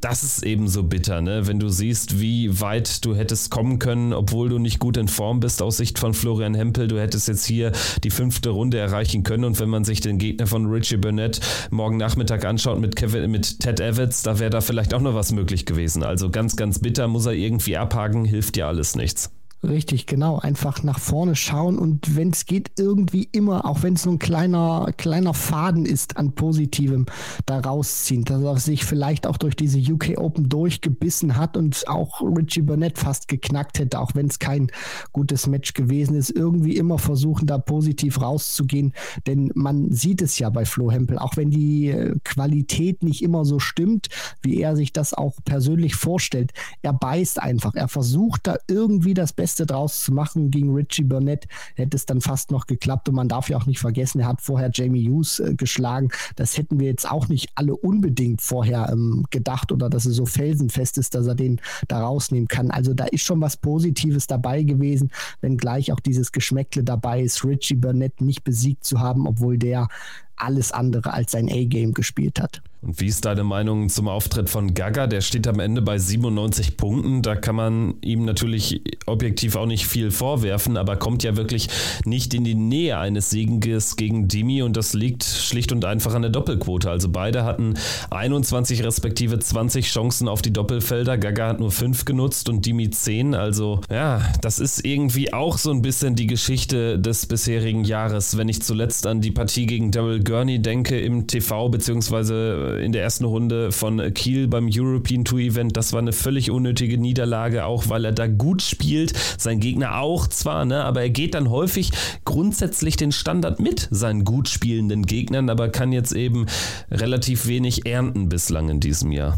Das 0.01 0.23
ist 0.23 0.45
eben 0.45 0.69
so 0.69 0.83
bitter, 0.83 1.21
ne? 1.21 1.47
wenn 1.47 1.59
du 1.59 1.69
siehst, 1.69 2.21
wie 2.21 2.61
weit 2.61 3.05
du 3.05 3.15
hättest 3.15 3.51
kommen 3.51 3.79
können, 3.79 4.13
obwohl 4.13 4.49
du 4.49 4.59
nicht 4.59 4.79
gut 4.79 4.97
in 4.97 5.09
Form 5.09 5.41
bist 5.41 5.63
aus 5.63 5.77
Sicht 5.77 5.99
von 5.99 6.15
Florian 6.15 6.55
Hempel. 6.55 6.89
Du 6.89 7.01
hättest 7.01 7.29
jetzt 7.29 7.47
hier 7.47 7.73
die 8.05 8.11
fünfte 8.11 8.51
Runde 8.51 8.79
erreichen 8.79 9.23
können 9.23 9.45
und 9.45 9.61
wenn 9.61 9.69
man 9.69 9.85
sich 9.85 10.01
den 10.01 10.19
Gegner 10.19 10.47
von 10.47 10.67
Richie 10.67 10.97
Burnett 10.97 11.41
morgen 11.71 11.97
Nachmittag 11.97 12.45
anschaut 12.45 12.81
mit, 12.81 12.97
Kevin, 12.97 13.31
mit 13.31 13.61
Ted 13.61 13.81
Evans, 13.81 14.23
da 14.23 14.39
wäre 14.39 14.51
da 14.51 14.61
vielleicht 14.61 14.95
auch 14.95 15.01
noch 15.01 15.15
was 15.15 15.33
möglich 15.33 15.67
gewesen. 15.67 16.03
Also 16.03 16.31
ganz, 16.31 16.57
ganz 16.57 16.79
bitter, 16.79 17.09
muss 17.09 17.27
er 17.27 17.33
irgendwie 17.33 17.77
abhaken, 17.77 18.25
hilft 18.25 18.57
dir 18.57 18.67
alles 18.67 18.97
nichts. 18.97 19.31
Richtig, 19.65 20.07
genau. 20.07 20.39
Einfach 20.39 20.85
nach 20.85 21.01
vorne 21.01 21.35
schauen 21.35 21.81
und 21.81 22.15
wenn 22.15 22.31
es 22.31 22.47
geht, 22.47 22.71
irgendwie 22.79 23.29
immer, 23.33 23.65
auch 23.65 23.83
wenn 23.83 23.95
es 23.95 24.03
so 24.03 24.11
ein 24.11 24.21
kleiner, 24.21 24.93
kleiner 24.97 25.35
Faden 25.35 25.85
ist 25.85 26.17
an 26.17 26.33
Positivem, 26.37 27.07
da 27.45 27.59
rausziehen. 27.59 28.25
Dass 28.25 28.41
er 28.41 28.57
sich 28.59 28.85
vielleicht 28.85 29.27
auch 29.27 29.37
durch 29.37 29.57
diese 29.57 29.81
UK 29.81 30.17
Open 30.17 30.49
durchgebissen 30.49 31.37
hat 31.37 31.57
und 31.57 31.89
auch 31.89 32.23
Richie 32.23 32.63
Burnett 32.63 32.99
fast 32.99 33.27
geknackt 33.27 33.81
hätte, 33.81 33.99
auch 33.99 34.15
wenn 34.15 34.27
es 34.29 34.39
kein 34.39 34.71
gutes 35.13 35.49
Match 35.49 35.75
gewesen 35.75 36.15
ist. 36.15 36.31
Irgendwie 36.31 36.77
immer 36.77 36.99
versuchen, 36.99 37.49
da 37.49 37.59
positiv 37.59 38.21
rauszugehen, 38.21 38.93
denn 39.27 39.51
man 39.57 39.91
sieht 39.91 40.23
es 40.23 40.39
ja 40.39 40.51
bei 40.51 40.67
Flo 40.67 40.93
Hempel, 40.93 41.19
auch 41.19 41.37
wenn 41.37 41.51
die 41.51 41.89
äh, 41.89 42.15
Qualität 42.23 43.03
nicht 43.03 43.25
immer 43.25 43.45
so 43.45 43.59
stimmt, 43.59 44.07
wie 44.41 44.61
er 44.61 44.77
sich 44.77 44.93
das 44.93 45.15
auch 45.15 45.35
persönlich 45.45 45.97
vorstellt. 45.97 46.53
Er 46.83 46.93
beißt 46.93 47.43
einfach, 47.43 47.75
er 47.75 47.89
versucht 47.89 48.47
da 48.47 48.57
irgendwie 48.69 49.15
das 49.15 49.33
Beste 49.33 49.48
Beste 49.49 49.65
draus 49.65 50.05
zu 50.05 50.13
machen 50.13 50.51
gegen 50.51 50.75
Richie 50.75 51.05
Burnett, 51.05 51.47
hätte 51.75 51.97
es 51.97 52.05
dann 52.05 52.21
fast 52.21 52.51
noch 52.51 52.67
geklappt. 52.67 53.09
Und 53.09 53.15
man 53.15 53.29
darf 53.29 53.49
ja 53.49 53.57
auch 53.57 53.65
nicht 53.65 53.79
vergessen, 53.79 54.21
er 54.21 54.27
hat 54.27 54.43
vorher 54.43 54.71
Jamie 54.71 55.09
Hughes 55.09 55.41
äh, 55.41 55.55
geschlagen. 55.55 56.11
Das 56.37 56.59
hätten 56.59 56.79
wir 56.79 56.87
jetzt 56.87 57.11
auch 57.11 57.29
nicht 57.29 57.49
alle 57.55 57.75
unbedingt 57.75 58.43
vorher 58.43 58.91
ähm, 58.93 59.25
gedacht 59.31 59.73
oder 59.73 59.89
dass 59.89 60.05
er 60.05 60.13
so 60.13 60.27
felsenfest 60.27 60.99
ist, 60.99 61.15
dass 61.15 61.27
er 61.27 61.35
den 61.35 61.63
da 61.89 62.03
rausnehmen 62.03 62.47
kann. 62.47 62.71
Also 62.71 62.93
da 62.93 63.05
ist 63.07 63.23
schon 63.23 63.41
was 63.41 63.57
Positives 63.57 64.27
dabei 64.27 64.65
gewesen, 64.65 65.11
wenngleich 65.41 65.93
auch 65.93 66.01
dieses 66.01 66.31
Geschmäckle 66.31 66.85
dabei 66.85 67.23
ist, 67.23 67.43
Richie 67.43 67.77
Burnett 67.77 68.21
nicht 68.21 68.45
besiegt 68.45 68.85
zu 68.85 69.01
haben, 69.01 69.27
obwohl 69.27 69.57
der 69.57 69.89
alles 70.37 70.73
andere 70.73 71.15
als 71.15 71.33
sein 71.33 71.49
A-Game 71.49 71.95
gespielt 71.95 72.39
hat. 72.39 72.61
Und 72.81 73.01
wie 73.01 73.07
ist 73.07 73.25
deine 73.25 73.43
Meinung 73.43 73.89
zum 73.89 74.07
Auftritt 74.07 74.49
von 74.49 74.73
Gaga? 74.73 75.09
Der 75.09 75.21
steht 75.21 75.49
am 75.49 75.59
Ende 75.59 75.83
bei 75.83 75.99
97 75.99 76.77
Punkten. 76.77 77.23
Da 77.23 77.35
kann 77.35 77.57
man 77.57 77.95
ihm 78.03 78.25
natürlich 78.25 78.83
objektiv 79.07 79.57
auch 79.57 79.67
nicht 79.67 79.87
viel 79.87 80.13
vorwerfen, 80.13 80.77
aber 80.77 80.97
kommt 80.97 81.25
ja 81.25 81.37
wirklich 81.37 81.69
nicht 82.05 82.35
in 82.35 82.45
die 82.45 82.55
Nähe 82.55 82.99
eines 82.99 83.31
Sieges 83.31 83.97
gegen 83.97 84.29
Dimi 84.29 84.63
und 84.63 84.77
das 84.77 84.95
liegt 84.95 85.25
schlicht 85.25 85.73
und 85.73 85.85
einfach 85.85 86.15
an 86.15 86.23
der 86.23 86.31
Doppelquote. 86.31 86.89
Also 86.89 87.09
beide 87.09 87.43
hatten 87.43 87.75
21 88.11 88.85
respektive 88.85 89.41
20 89.41 89.89
Chancen 89.89 90.29
auf 90.29 90.41
die 90.41 90.53
Doppelfelder. 90.53 91.19
Gaga 91.19 91.49
hat 91.49 91.61
nur 91.61 91.73
5 91.73 92.05
genutzt 92.05 92.49
und 92.49 92.65
Dimi 92.65 92.91
10. 92.91 93.35
Also 93.35 93.81
ja, 93.91 94.23
das 94.41 94.61
ist 94.61 94.85
irgendwie 94.85 95.33
auch 95.33 95.59
so 95.59 95.73
ein 95.73 95.83
bisschen 95.83 96.15
die 96.15 96.29
Geschichte 96.29 96.99
des 97.01 97.27
bisherigen 97.27 97.83
Jahres. 97.83 98.37
Wenn 98.37 98.49
ich 98.49 98.63
zuletzt 98.63 99.05
an 99.07 99.21
die 99.21 99.33
Partie 99.33 99.67
gegen 99.67 99.91
Daryl 99.91 100.23
Gurney 100.23 100.63
denke 100.63 101.01
im 101.01 101.27
TV 101.27 101.69
beziehungsweise 101.71 102.68
in 102.77 102.93
der 102.93 103.03
ersten 103.03 103.25
Runde 103.25 103.73
von 103.73 104.13
Kiel 104.15 104.49
beim 104.49 104.69
European 104.73 105.25
Tour 105.25 105.41
Event. 105.41 105.77
Das 105.77 105.93
war 105.93 106.01
eine 106.01 106.13
völlig 106.13 106.51
unnötige 106.51 106.99
Niederlage, 106.99 107.65
auch 107.65 107.89
weil 107.89 108.05
er 108.05 108.13
da 108.13 108.27
gut 108.27 108.63
spielt. 108.63 109.13
Sein 109.39 109.61
Gegner 109.61 110.01
auch 110.01 110.27
zwar, 110.27 110.65
ne, 110.65 110.85
aber 110.85 111.03
er 111.03 111.11
geht 111.11 111.35
dann 111.35 111.51
häufig 111.51 111.91
grundsätzlich 112.25 112.97
den 112.97 113.13
Standard 113.13 113.61
mit 113.61 113.89
seinen 113.91 114.25
gut 114.25 114.49
spielenden 114.49 115.07
Gegnern, 115.07 115.51
aber 115.51 115.69
kann 115.69 115.93
jetzt 115.93 116.13
eben 116.13 116.47
relativ 116.91 117.47
wenig 117.47 117.87
ernten 117.87 118.29
bislang 118.29 118.69
in 118.69 118.81
diesem 118.81 119.13
Jahr. 119.13 119.37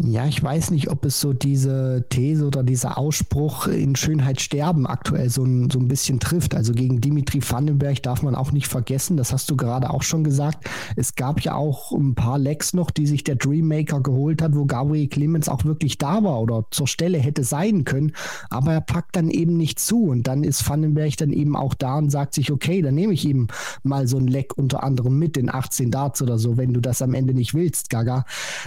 Ja, 0.00 0.26
ich 0.26 0.40
weiß 0.40 0.70
nicht, 0.70 0.90
ob 0.90 1.04
es 1.04 1.20
so 1.20 1.32
diese 1.32 2.06
These 2.08 2.46
oder 2.46 2.62
dieser 2.62 2.98
Ausspruch 2.98 3.66
in 3.66 3.96
Schönheit 3.96 4.40
sterben 4.40 4.86
aktuell 4.86 5.28
so 5.28 5.42
ein, 5.42 5.70
so 5.70 5.80
ein 5.80 5.88
bisschen 5.88 6.20
trifft. 6.20 6.54
Also 6.54 6.72
gegen 6.72 7.00
Dimitri 7.00 7.40
Vandenberg 7.42 8.00
darf 8.04 8.22
man 8.22 8.36
auch 8.36 8.52
nicht 8.52 8.68
vergessen, 8.68 9.16
das 9.16 9.32
hast 9.32 9.50
du 9.50 9.56
gerade 9.56 9.90
auch 9.90 10.02
schon 10.02 10.22
gesagt. 10.22 10.68
Es 10.94 11.16
gab 11.16 11.40
ja 11.40 11.56
auch 11.56 11.90
ein 11.90 12.14
paar 12.14 12.38
Lecks 12.38 12.74
noch, 12.74 12.92
die 12.92 13.08
sich 13.08 13.24
der 13.24 13.34
Dreammaker 13.34 14.00
geholt 14.00 14.40
hat, 14.40 14.54
wo 14.54 14.66
Gabriel 14.66 15.08
Clemens 15.08 15.48
auch 15.48 15.64
wirklich 15.64 15.98
da 15.98 16.22
war 16.22 16.40
oder 16.42 16.64
zur 16.70 16.86
Stelle 16.86 17.18
hätte 17.18 17.42
sein 17.42 17.82
können, 17.82 18.12
aber 18.50 18.74
er 18.74 18.82
packt 18.82 19.16
dann 19.16 19.30
eben 19.30 19.56
nicht 19.56 19.80
zu 19.80 20.04
und 20.04 20.28
dann 20.28 20.44
ist 20.44 20.68
Vandenberg 20.68 21.16
dann 21.16 21.32
eben 21.32 21.56
auch 21.56 21.74
da 21.74 21.98
und 21.98 22.10
sagt 22.10 22.34
sich, 22.34 22.52
okay, 22.52 22.82
dann 22.82 22.94
nehme 22.94 23.14
ich 23.14 23.24
ihm 23.24 23.48
mal 23.82 24.06
so 24.06 24.18
ein 24.18 24.28
Leck 24.28 24.56
unter 24.56 24.84
anderem 24.84 25.18
mit 25.18 25.36
in 25.36 25.52
18 25.52 25.90
Darts 25.90 26.22
oder 26.22 26.38
so, 26.38 26.56
wenn 26.56 26.72
du 26.72 26.80
das 26.80 27.02
am 27.02 27.14
Ende 27.14 27.34
nicht 27.34 27.52
willst, 27.52 27.90
Gaga. 27.90 28.24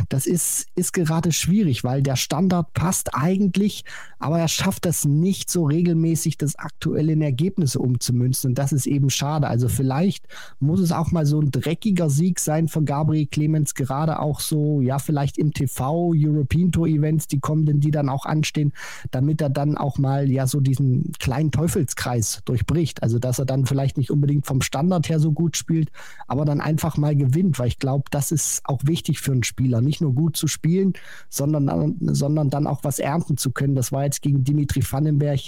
Das 0.10 0.26
ist, 0.26 0.68
ist 0.76 0.92
gerade 0.92 1.21
gerade 1.22 1.32
schwierig, 1.32 1.84
weil 1.84 2.02
der 2.02 2.16
Standard 2.16 2.74
passt 2.74 3.14
eigentlich, 3.14 3.84
aber 4.18 4.40
er 4.40 4.48
schafft 4.48 4.86
das 4.86 5.06
nicht 5.06 5.52
so 5.52 5.66
regelmäßig, 5.66 6.38
das 6.38 6.56
aktuelle 6.56 7.14
in 7.14 7.22
Ergebnisse 7.22 7.80
umzumünzen. 7.80 8.52
Und 8.52 8.58
das 8.58 8.72
ist 8.72 8.88
eben 8.88 9.10
schade. 9.10 9.48
Also 9.48 9.68
vielleicht 9.68 10.26
muss 10.60 10.80
es 10.80 10.92
auch 10.92 11.12
mal 11.12 11.26
so 11.26 11.40
ein 11.40 11.52
dreckiger 11.52 12.10
Sieg 12.10 12.40
sein 12.40 12.68
von 12.68 12.86
Gabriel 12.86 13.28
Clemens, 13.28 13.76
gerade 13.76 14.20
auch 14.20 14.40
so, 14.40 14.82
ja, 14.82 14.98
vielleicht 14.98 15.38
im 15.38 15.54
TV, 15.54 16.14
European 16.16 16.72
Tour 16.72 16.88
Events, 16.88 17.28
die 17.28 17.40
kommenden, 17.40 17.80
die 17.80 17.92
dann 17.92 18.10
auch 18.10 18.26
anstehen, 18.26 18.74
damit 19.12 19.42
er 19.42 19.50
dann 19.50 19.78
auch 19.78 20.00
mal 20.00 20.30
ja 20.30 20.48
so 20.48 20.60
diesen 20.60 21.12
kleinen 21.20 21.52
Teufelskreis 21.52 22.42
durchbricht. 22.46 23.04
Also 23.04 23.20
dass 23.20 23.38
er 23.38 23.46
dann 23.46 23.68
vielleicht 23.68 23.98
nicht 23.98 24.10
unbedingt 24.10 24.48
vom 24.48 24.62
Standard 24.62 25.08
her 25.10 25.20
so 25.20 25.32
gut 25.32 25.56
spielt, 25.56 25.92
aber 26.28 26.46
dann 26.46 26.62
einfach 26.62 26.98
mal 26.98 27.16
gewinnt, 27.16 27.60
weil 27.60 27.68
ich 27.68 27.80
glaube, 27.80 28.06
das 28.10 28.32
ist 28.32 28.62
auch 28.66 28.82
wichtig 28.86 29.20
für 29.20 29.32
einen 29.32 29.44
Spieler, 29.44 29.82
nicht 29.82 30.02
nur 30.02 30.14
gut 30.14 30.36
zu 30.36 30.48
spielen, 30.48 30.94
sondern, 31.30 31.98
sondern 32.02 32.50
dann 32.50 32.68
auch 32.68 32.84
was 32.84 33.00
ernten 33.00 33.38
zu 33.38 33.52
können. 33.52 33.76
Das 33.76 33.92
war 33.92 34.04
jetzt 34.04 34.22
gegen 34.22 34.44
Dimitri 34.44 34.82
Vandenberg 34.90 35.40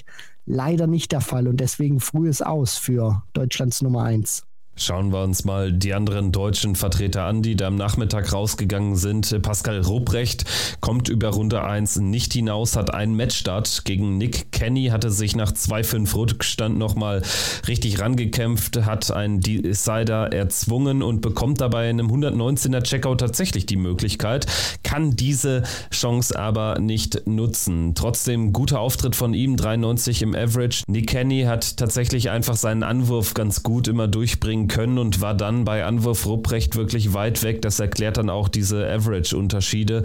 leider 0.45 0.87
nicht 0.87 1.11
der 1.11 1.21
Fall 1.21 1.47
und 1.47 1.57
deswegen 1.57 1.99
frühes 1.99 2.41
Aus 2.41 2.77
für 2.77 3.23
Deutschlands 3.33 3.81
Nummer 3.81 4.03
1. 4.03 4.45
Schauen 4.75 5.13
wir 5.13 5.21
uns 5.21 5.45
mal 5.45 5.71
die 5.71 5.93
anderen 5.93 6.31
deutschen 6.31 6.75
Vertreter 6.75 7.25
an, 7.25 7.43
die 7.43 7.55
da 7.55 7.67
am 7.67 7.75
Nachmittag 7.75 8.33
rausgegangen 8.33 8.95
sind. 8.95 9.39
Pascal 9.43 9.81
Rupprecht 9.81 10.45
kommt 10.81 11.09
über 11.09 11.29
Runde 11.29 11.63
1 11.63 11.97
nicht 11.97 12.33
hinaus, 12.33 12.75
hat 12.75 12.91
einen 12.91 13.15
Matchstart 13.15 13.85
gegen 13.85 14.17
Nick 14.17 14.51
Kenny, 14.51 14.87
hatte 14.87 15.11
sich 15.11 15.35
nach 15.35 15.51
2-5 15.51 16.15
Rückstand 16.15 16.79
nochmal 16.79 17.21
richtig 17.67 17.99
rangekämpft, 17.99 18.83
hat 18.83 19.11
einen 19.11 19.41
Decider 19.41 20.33
erzwungen 20.33 21.03
und 21.03 21.21
bekommt 21.21 21.61
dabei 21.61 21.91
in 21.91 21.99
einem 21.99 22.09
119er 22.09 22.81
Checkout 22.81 23.19
tatsächlich 23.19 23.67
die 23.67 23.77
Möglichkeit, 23.77 24.47
kann 24.81 25.15
diese 25.15 25.61
Chance 25.91 26.37
aber 26.37 26.79
nicht 26.79 27.27
nutzen. 27.27 27.93
Trotzdem 27.93 28.53
guter 28.53 28.79
Auftritt 28.79 29.15
von 29.15 29.35
ihm, 29.35 29.55
93 29.55 30.23
im 30.23 30.33
Average. 30.33 30.83
Nick 30.87 31.11
Kenny 31.11 31.43
hat 31.43 31.77
tatsächlich 31.77 32.31
einfach 32.31 32.55
seinen 32.55 32.81
Anwurf 32.81 33.35
ganz 33.35 33.61
gut 33.61 33.87
immer 33.87 34.07
durchbringen 34.07 34.62
bringen 34.63 34.67
können 34.67 34.97
und 34.97 35.21
war 35.21 35.33
dann 35.33 35.65
bei 35.65 35.85
Anwurf 35.85 36.25
Rupprecht 36.25 36.75
wirklich 36.75 37.13
weit 37.13 37.43
weg. 37.43 37.61
Das 37.61 37.79
erklärt 37.79 38.17
dann 38.17 38.29
auch 38.29 38.47
diese 38.47 38.87
Average-Unterschiede. 38.89 40.03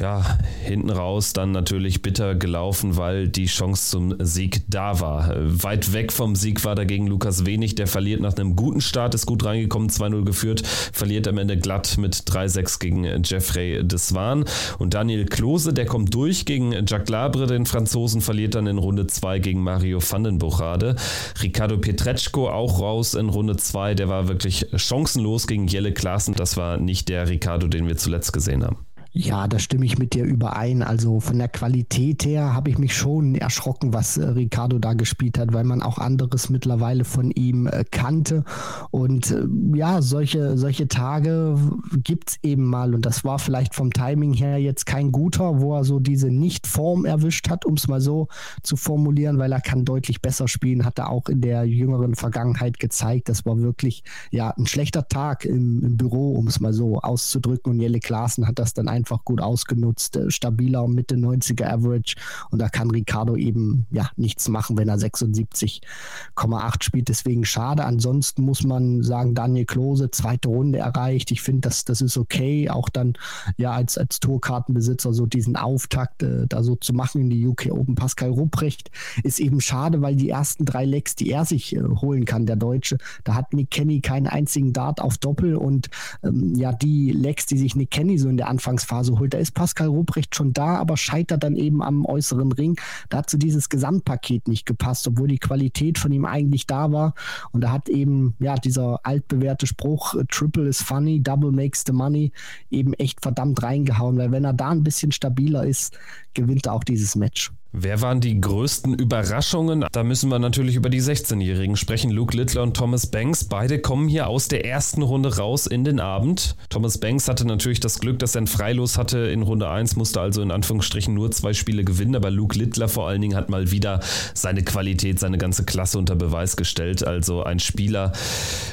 Ja, 0.00 0.38
hinten 0.64 0.90
raus 0.90 1.32
dann 1.32 1.52
natürlich 1.52 2.02
bitter 2.02 2.34
gelaufen, 2.34 2.96
weil 2.96 3.28
die 3.28 3.46
Chance 3.46 3.90
zum 3.90 4.14
Sieg 4.20 4.62
da 4.68 5.00
war. 5.00 5.34
Weit 5.36 5.92
weg 5.92 6.12
vom 6.12 6.34
Sieg 6.34 6.64
war 6.64 6.74
dagegen 6.74 7.06
Lukas 7.06 7.46
Wenig, 7.46 7.74
der 7.74 7.86
verliert 7.86 8.20
nach 8.20 8.36
einem 8.36 8.56
guten 8.56 8.80
Start, 8.80 9.14
ist 9.14 9.26
gut 9.26 9.44
reingekommen, 9.44 9.88
2-0 9.88 10.24
geführt, 10.24 10.66
verliert 10.66 11.28
am 11.28 11.38
Ende 11.38 11.56
glatt 11.56 11.96
mit 11.98 12.14
3-6 12.14 12.78
gegen 12.78 13.22
Jeffrey 13.22 13.86
Deswan. 13.86 14.44
Und 14.78 14.94
Daniel 14.94 15.26
Klose, 15.26 15.72
der 15.72 15.86
kommt 15.86 16.14
durch 16.14 16.44
gegen 16.44 16.72
Jacques 16.86 17.08
Labre, 17.08 17.46
den 17.46 17.66
Franzosen, 17.66 18.20
verliert 18.20 18.54
dann 18.54 18.66
in 18.66 18.78
Runde 18.78 19.06
2 19.06 19.38
gegen 19.38 19.62
Mario 19.62 20.00
van 20.02 20.24
den 20.24 20.38
Buchade. 20.38 20.96
Ricardo 21.42 21.78
Petretschko 21.78 22.48
auch 22.48 22.80
raus 22.80 23.14
in 23.14 23.28
Runde 23.28 23.56
2 23.56 23.91
der 23.94 24.08
war 24.08 24.28
wirklich 24.28 24.66
chancenlos 24.76 25.46
gegen 25.46 25.66
Jelle 25.66 25.92
Klaassen. 25.92 26.34
Das 26.34 26.56
war 26.56 26.76
nicht 26.76 27.08
der 27.08 27.28
Ricardo, 27.28 27.68
den 27.68 27.86
wir 27.86 27.96
zuletzt 27.96 28.32
gesehen 28.32 28.64
haben. 28.64 28.86
Ja, 29.14 29.46
da 29.46 29.58
stimme 29.58 29.84
ich 29.84 29.98
mit 29.98 30.14
dir 30.14 30.24
überein. 30.24 30.82
Also 30.82 31.20
von 31.20 31.36
der 31.36 31.48
Qualität 31.48 32.24
her 32.24 32.54
habe 32.54 32.70
ich 32.70 32.78
mich 32.78 32.96
schon 32.96 33.34
erschrocken, 33.34 33.92
was 33.92 34.16
äh, 34.16 34.24
Ricardo 34.24 34.78
da 34.78 34.94
gespielt 34.94 35.38
hat, 35.38 35.52
weil 35.52 35.64
man 35.64 35.82
auch 35.82 35.98
anderes 35.98 36.48
mittlerweile 36.48 37.04
von 37.04 37.30
ihm 37.30 37.66
äh, 37.66 37.84
kannte. 37.90 38.44
Und 38.90 39.30
äh, 39.30 39.44
ja, 39.74 40.00
solche, 40.00 40.56
solche 40.56 40.88
Tage 40.88 41.58
gibt 42.02 42.30
es 42.30 42.38
eben 42.42 42.64
mal. 42.64 42.94
Und 42.94 43.04
das 43.04 43.22
war 43.22 43.38
vielleicht 43.38 43.74
vom 43.74 43.92
Timing 43.92 44.32
her 44.32 44.56
jetzt 44.56 44.86
kein 44.86 45.12
guter, 45.12 45.60
wo 45.60 45.76
er 45.76 45.84
so 45.84 46.00
diese 46.00 46.30
Nicht-Form 46.30 47.04
erwischt 47.04 47.50
hat, 47.50 47.66
um 47.66 47.74
es 47.74 47.88
mal 47.88 48.00
so 48.00 48.28
zu 48.62 48.76
formulieren, 48.76 49.36
weil 49.36 49.52
er 49.52 49.60
kann 49.60 49.84
deutlich 49.84 50.22
besser 50.22 50.48
spielen, 50.48 50.86
hat 50.86 50.98
er 50.98 51.10
auch 51.10 51.28
in 51.28 51.42
der 51.42 51.64
jüngeren 51.64 52.14
Vergangenheit 52.14 52.78
gezeigt. 52.78 53.28
Das 53.28 53.44
war 53.44 53.58
wirklich 53.58 54.04
ja 54.30 54.54
ein 54.56 54.66
schlechter 54.66 55.06
Tag 55.06 55.44
im, 55.44 55.84
im 55.84 55.96
Büro, 55.98 56.32
um 56.32 56.46
es 56.46 56.60
mal 56.60 56.72
so 56.72 56.98
auszudrücken. 57.00 57.72
Und 57.72 57.80
Jelle 57.80 58.00
Klaassen 58.00 58.48
hat 58.48 58.58
das 58.58 58.72
dann 58.72 58.88
einfach 58.88 59.01
einfach 59.02 59.24
gut 59.24 59.40
ausgenutzt, 59.40 60.16
äh, 60.16 60.30
stabiler 60.30 60.86
Mitte 60.86 61.16
90er 61.16 61.66
Average 61.66 62.14
und 62.50 62.60
da 62.60 62.68
kann 62.68 62.88
Ricardo 62.90 63.34
eben 63.34 63.86
ja 63.90 64.08
nichts 64.16 64.48
machen, 64.48 64.78
wenn 64.78 64.88
er 64.88 64.96
76,8 64.96 66.84
spielt. 66.84 67.08
Deswegen 67.08 67.44
schade. 67.44 67.84
Ansonsten 67.84 68.42
muss 68.42 68.62
man 68.62 69.02
sagen, 69.02 69.34
Daniel 69.34 69.66
Klose, 69.66 70.12
zweite 70.12 70.48
Runde 70.48 70.78
erreicht. 70.78 71.32
Ich 71.32 71.42
finde, 71.42 71.62
das, 71.62 71.84
das 71.84 72.00
ist 72.00 72.16
okay, 72.16 72.70
auch 72.70 72.88
dann 72.88 73.14
ja 73.56 73.72
als, 73.72 73.98
als 73.98 74.20
Tourkartenbesitzer 74.20 75.12
so 75.12 75.26
diesen 75.26 75.56
Auftakt 75.56 76.22
äh, 76.22 76.46
da 76.46 76.62
so 76.62 76.76
zu 76.76 76.92
machen 76.92 77.22
in 77.22 77.30
die 77.30 77.44
UK 77.44 77.72
Open. 77.72 77.96
Pascal 77.96 78.30
Rupprecht 78.30 78.92
ist 79.24 79.40
eben 79.40 79.60
schade, 79.60 80.00
weil 80.00 80.14
die 80.14 80.30
ersten 80.30 80.64
drei 80.64 80.84
Lecks, 80.84 81.16
die 81.16 81.30
er 81.30 81.44
sich 81.44 81.74
äh, 81.74 81.82
holen 81.82 82.24
kann, 82.24 82.46
der 82.46 82.56
Deutsche, 82.56 82.98
da 83.24 83.34
hat 83.34 83.52
Nick 83.52 83.70
Kenny 83.72 84.00
keinen 84.00 84.28
einzigen 84.28 84.72
Dart 84.72 85.00
auf 85.00 85.18
Doppel 85.18 85.56
und 85.56 85.90
ähm, 86.22 86.54
ja, 86.54 86.72
die 86.72 87.10
Lecks, 87.10 87.46
die 87.46 87.58
sich 87.58 87.74
Nick 87.74 87.90
Kenny 87.90 88.18
so 88.18 88.28
in 88.28 88.36
der 88.36 88.48
Anfangsphase 88.48 88.91
Phase 88.92 89.18
holt. 89.18 89.32
Da 89.32 89.38
ist 89.38 89.52
Pascal 89.52 89.88
Ruprecht 89.88 90.36
schon 90.36 90.52
da, 90.52 90.76
aber 90.76 90.98
scheitert 90.98 91.42
dann 91.42 91.56
eben 91.56 91.82
am 91.82 92.04
äußeren 92.04 92.52
Ring. 92.52 92.78
Da 93.08 93.18
hat 93.18 93.30
so 93.30 93.38
dieses 93.38 93.70
Gesamtpaket 93.70 94.48
nicht 94.48 94.66
gepasst, 94.66 95.08
obwohl 95.08 95.28
die 95.28 95.38
Qualität 95.38 95.98
von 95.98 96.12
ihm 96.12 96.26
eigentlich 96.26 96.66
da 96.66 96.92
war. 96.92 97.14
Und 97.52 97.62
da 97.62 97.72
hat 97.72 97.88
eben, 97.88 98.34
ja, 98.38 98.56
dieser 98.56 99.00
altbewährte 99.04 99.66
Spruch, 99.66 100.14
Triple 100.28 100.68
is 100.68 100.82
funny, 100.82 101.22
Double 101.22 101.52
makes 101.52 101.84
the 101.86 101.92
money, 101.92 102.32
eben 102.70 102.92
echt 102.94 103.22
verdammt 103.22 103.62
reingehauen, 103.62 104.18
weil 104.18 104.30
wenn 104.30 104.44
er 104.44 104.52
da 104.52 104.68
ein 104.68 104.84
bisschen 104.84 105.12
stabiler 105.12 105.64
ist, 105.64 105.96
gewinnt 106.34 106.66
er 106.66 106.74
auch 106.74 106.84
dieses 106.84 107.16
Match. 107.16 107.50
Wer 107.74 108.02
waren 108.02 108.20
die 108.20 108.38
größten 108.38 108.92
Überraschungen? 108.92 109.86
Da 109.90 110.04
müssen 110.04 110.28
wir 110.28 110.38
natürlich 110.38 110.76
über 110.76 110.90
die 110.90 111.00
16-Jährigen 111.00 111.76
sprechen. 111.76 112.10
Luke 112.10 112.36
Littler 112.36 112.64
und 112.64 112.76
Thomas 112.76 113.06
Banks. 113.06 113.44
Beide 113.44 113.78
kommen 113.78 114.08
hier 114.08 114.26
aus 114.26 114.48
der 114.48 114.66
ersten 114.66 115.00
Runde 115.00 115.38
raus 115.38 115.66
in 115.66 115.82
den 115.82 115.98
Abend. 115.98 116.54
Thomas 116.68 116.98
Banks 116.98 117.28
hatte 117.28 117.46
natürlich 117.46 117.80
das 117.80 117.98
Glück, 117.98 118.18
dass 118.18 118.34
er 118.34 118.42
ein 118.42 118.46
Freilos 118.46 118.98
hatte 118.98 119.20
in 119.20 119.40
Runde 119.40 119.70
1, 119.70 119.96
musste 119.96 120.20
also 120.20 120.42
in 120.42 120.50
Anführungsstrichen 120.50 121.14
nur 121.14 121.30
zwei 121.30 121.54
Spiele 121.54 121.82
gewinnen. 121.82 122.14
Aber 122.14 122.30
Luke 122.30 122.58
Littler 122.58 122.90
vor 122.90 123.08
allen 123.08 123.22
Dingen 123.22 123.36
hat 123.36 123.48
mal 123.48 123.70
wieder 123.70 124.00
seine 124.34 124.62
Qualität, 124.62 125.18
seine 125.18 125.38
ganze 125.38 125.64
Klasse 125.64 125.96
unter 125.96 126.14
Beweis 126.14 126.56
gestellt. 126.56 127.06
Also 127.06 127.42
ein 127.42 127.58
Spieler, 127.58 128.12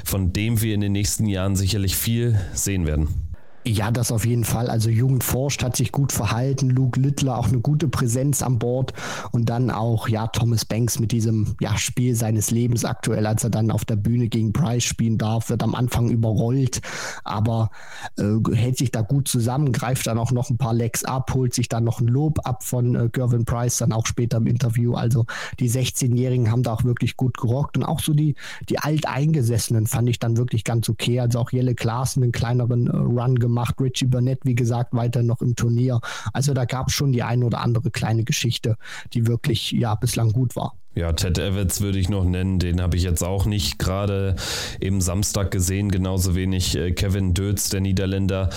von 0.04 0.34
dem 0.34 0.62
wir 0.62 0.76
in 0.76 0.82
den 0.82 0.92
nächsten 0.92 1.26
Jahren 1.26 1.56
sicherlich 1.56 1.96
viel 1.96 2.38
sehen 2.54 2.86
werden. 2.86 3.29
Ja, 3.66 3.92
das 3.92 4.12
auf 4.12 4.26
jeden 4.26 4.46
Fall. 4.46 4.70
Also 4.70 4.90
Jugend 4.90 5.24
forscht, 5.24 5.64
hat 5.64 5.76
sich 5.76 5.92
gut 5.92 6.14
verhalten. 6.14 6.70
Luke 6.70 7.00
Littler 7.00 7.38
auch 7.38 7.50
eine 7.50 7.60
gute 7.60 7.90
Präsenz 7.90 8.42
an 8.42 8.58
Bord 8.58 8.94
und 9.32 9.50
dann 9.50 9.70
auch 9.70 10.08
ja 10.08 10.28
Thomas 10.28 10.64
Banks 10.64 10.98
mit 11.00 11.12
diesem 11.12 11.56
ja, 11.60 11.78
Spiel 11.78 12.16
seines 12.16 12.52
Lebens 12.52 12.86
aktuell, 12.86 13.28
als 13.28 13.44
er 13.44 13.50
dann 13.50 13.70
auf 13.70 13.84
der 13.84 13.98
Bühne 13.98 14.30
gegen 14.30 14.54
Price 14.54 14.86
spielen 14.86 15.18
darf, 15.18 15.50
wird 15.50 15.62
am 15.62 15.76
Anfang 15.76 16.10
überrollt, 16.10 16.82
aber 17.26 17.70
äh, 18.18 18.38
hält 18.54 18.78
sich 18.78 18.92
da 18.92 19.02
gut 19.02 19.28
zusammen, 19.28 19.74
greift 19.74 20.08
dann 20.08 20.18
auch 20.18 20.32
noch 20.32 20.50
ein 20.50 20.58
paar 20.58 20.74
Lecks 20.74 21.04
ab, 21.04 21.34
holt 21.34 21.54
sich 21.54 21.68
dann 21.68 21.84
noch 21.84 22.00
ein 22.00 22.08
Lob 22.08 22.40
ab 22.46 22.64
von 22.64 22.96
äh, 22.96 23.10
Gervin 23.12 23.44
Price, 23.44 23.80
dann 23.80 23.92
auch 23.92 24.08
später 24.08 24.38
im 24.38 24.48
Interview. 24.48 24.94
Also 24.94 25.26
die 25.60 25.70
16-Jährigen 25.70 26.50
haben 26.50 26.64
da 26.64 26.74
auch 26.74 26.86
wirklich 26.86 27.18
gut 27.18 27.38
gerockt 27.38 27.78
und 27.78 27.84
auch 27.84 28.00
so 28.00 28.14
die 28.14 28.36
die 28.70 28.80
alteingesessenen 28.80 29.86
fand 29.86 30.10
ich 30.10 30.18
dann 30.18 30.38
wirklich 30.38 30.64
ganz 30.64 30.88
okay. 30.88 31.20
Also 31.20 31.40
auch 31.40 31.52
Jelle 31.52 31.76
Klaassen 31.76 32.24
einen 32.24 32.32
kleineren 32.32 32.88
äh, 32.88 32.96
Run 32.96 33.38
gemacht 33.38 33.49
gemacht. 33.50 33.76
Richie 33.82 34.06
Burnett, 34.06 34.40
wie 34.44 34.56
gesagt, 34.56 34.94
weiter 34.94 35.24
noch 35.24 35.42
im 35.42 35.56
Turnier. 35.56 36.00
Also 36.34 36.54
da 36.54 36.66
gab 36.66 36.88
es 36.88 36.94
schon 36.94 37.12
die 37.12 37.24
eine 37.24 37.46
oder 37.46 37.62
andere 37.62 37.92
kleine 37.92 38.24
Geschichte, 38.24 38.78
die 39.14 39.28
wirklich 39.28 39.72
ja 39.72 39.96
bislang 39.96 40.32
gut 40.32 40.56
war. 40.56 40.76
Ja, 41.00 41.14
Ted 41.14 41.38
Evans 41.38 41.80
würde 41.80 41.98
ich 41.98 42.10
noch 42.10 42.26
nennen. 42.26 42.60
Den 42.60 42.82
habe 42.82 42.98
ich 42.98 43.04
jetzt 43.04 43.24
auch 43.24 43.46
nicht 43.46 43.80
gerade 43.80 44.36
im 44.82 45.00
Samstag 45.00 45.50
gesehen. 45.50 45.92
Genauso 45.92 46.36
wenig 46.36 46.76
äh, 46.76 46.92
Kevin 46.92 47.34
Dötz, 47.34 47.70
der 47.70 47.80
Niederländer. 47.80 48.50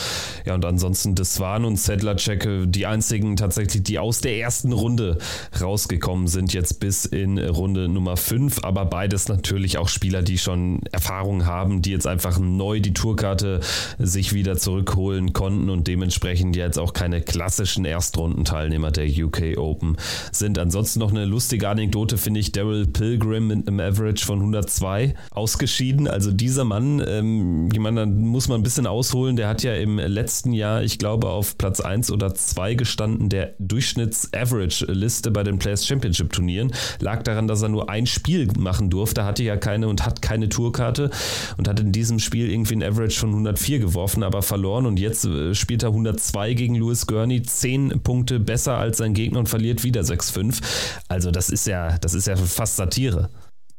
Ja, 0.44 0.56
und 0.56 0.64
ansonsten 0.64 1.14
Deswan 1.14 1.64
und 1.64 1.76
Sedlacek, 1.76 2.48
die 2.66 2.86
einzigen 2.86 3.36
tatsächlich, 3.36 3.84
die 3.84 4.00
aus 4.00 4.22
der 4.22 4.38
ersten 4.38 4.72
Runde 4.72 5.18
rausgekommen 5.60 6.26
sind, 6.26 6.52
jetzt 6.52 6.80
bis 6.80 7.04
in 7.04 7.38
Runde 7.38 7.86
Nummer 7.86 8.16
5. 8.16 8.64
Aber 8.64 8.86
beides 8.86 9.28
natürlich 9.28 9.78
auch 9.78 9.88
Spieler, 9.88 10.22
die 10.22 10.36
schon 10.36 10.80
Erfahrung 10.90 11.46
haben, 11.46 11.80
die 11.80 11.92
jetzt 11.92 12.08
einfach 12.08 12.40
neu 12.40 12.80
die 12.80 12.92
Tourkarte 12.92 13.60
sich 14.00 14.32
wieder 14.32 14.56
zurückholen 14.56 15.32
konnten 15.32 15.70
und 15.70 15.86
dementsprechend 15.86 16.56
jetzt 16.56 16.80
auch 16.80 16.92
keine 16.92 17.20
klassischen 17.20 17.84
Erstrundenteilnehmer 17.84 18.90
der 18.90 19.06
UK 19.06 19.58
Open 19.58 19.96
sind. 20.32 20.58
Ansonsten 20.58 20.98
noch 20.98 21.12
eine 21.12 21.24
lustige 21.24 21.68
Anekdote 21.68 22.18
finde 22.18 22.31
ich 22.34 22.52
Daryl 22.52 22.86
Pilgrim 22.86 23.48
mit 23.48 23.68
einem 23.68 23.80
Average 23.80 24.24
von 24.24 24.38
102 24.38 25.14
ausgeschieden. 25.30 26.08
Also 26.08 26.32
dieser 26.32 26.64
Mann, 26.64 27.02
ähm, 27.06 27.68
da 27.70 28.06
muss 28.06 28.48
man 28.48 28.60
ein 28.60 28.62
bisschen 28.62 28.86
ausholen. 28.86 29.36
Der 29.36 29.48
hat 29.48 29.62
ja 29.62 29.74
im 29.74 29.98
letzten 29.98 30.52
Jahr, 30.52 30.82
ich 30.82 30.98
glaube, 30.98 31.28
auf 31.28 31.58
Platz 31.58 31.80
1 31.80 32.10
oder 32.10 32.34
2 32.34 32.74
gestanden 32.74 33.28
der 33.28 33.54
Durchschnitts-Average-Liste 33.58 35.30
bei 35.30 35.42
den 35.42 35.58
Players 35.58 35.86
Championship 35.86 36.32
Turnieren. 36.32 36.72
Lag 37.00 37.22
daran, 37.22 37.48
dass 37.48 37.62
er 37.62 37.68
nur 37.68 37.88
ein 37.90 38.06
Spiel 38.06 38.48
machen 38.58 38.90
durfte, 38.90 39.24
hatte 39.24 39.42
ja 39.42 39.56
keine 39.56 39.88
und 39.88 40.06
hat 40.06 40.22
keine 40.22 40.48
Tourkarte 40.48 41.10
und 41.56 41.68
hat 41.68 41.80
in 41.80 41.92
diesem 41.92 42.18
Spiel 42.18 42.50
irgendwie 42.50 42.74
ein 42.74 42.82
Average 42.82 43.18
von 43.18 43.30
104 43.30 43.78
geworfen, 43.78 44.22
aber 44.22 44.42
verloren. 44.42 44.86
Und 44.86 44.98
jetzt 44.98 45.24
äh, 45.24 45.54
spielt 45.54 45.82
er 45.82 45.90
102 45.90 46.54
gegen 46.54 46.74
Louis 46.76 47.06
Gurney, 47.06 47.42
10 47.42 48.02
Punkte 48.02 48.40
besser 48.40 48.76
als 48.76 48.98
sein 48.98 49.14
Gegner 49.14 49.38
und 49.38 49.48
verliert 49.48 49.84
wieder 49.84 50.02
6-5. 50.02 50.60
Also 51.08 51.30
das 51.30 51.50
ist 51.50 51.66
ja, 51.66 51.98
das 51.98 52.11
das 52.12 52.26
ist 52.26 52.26
ja 52.26 52.36
fast 52.36 52.76
Satire. 52.76 53.30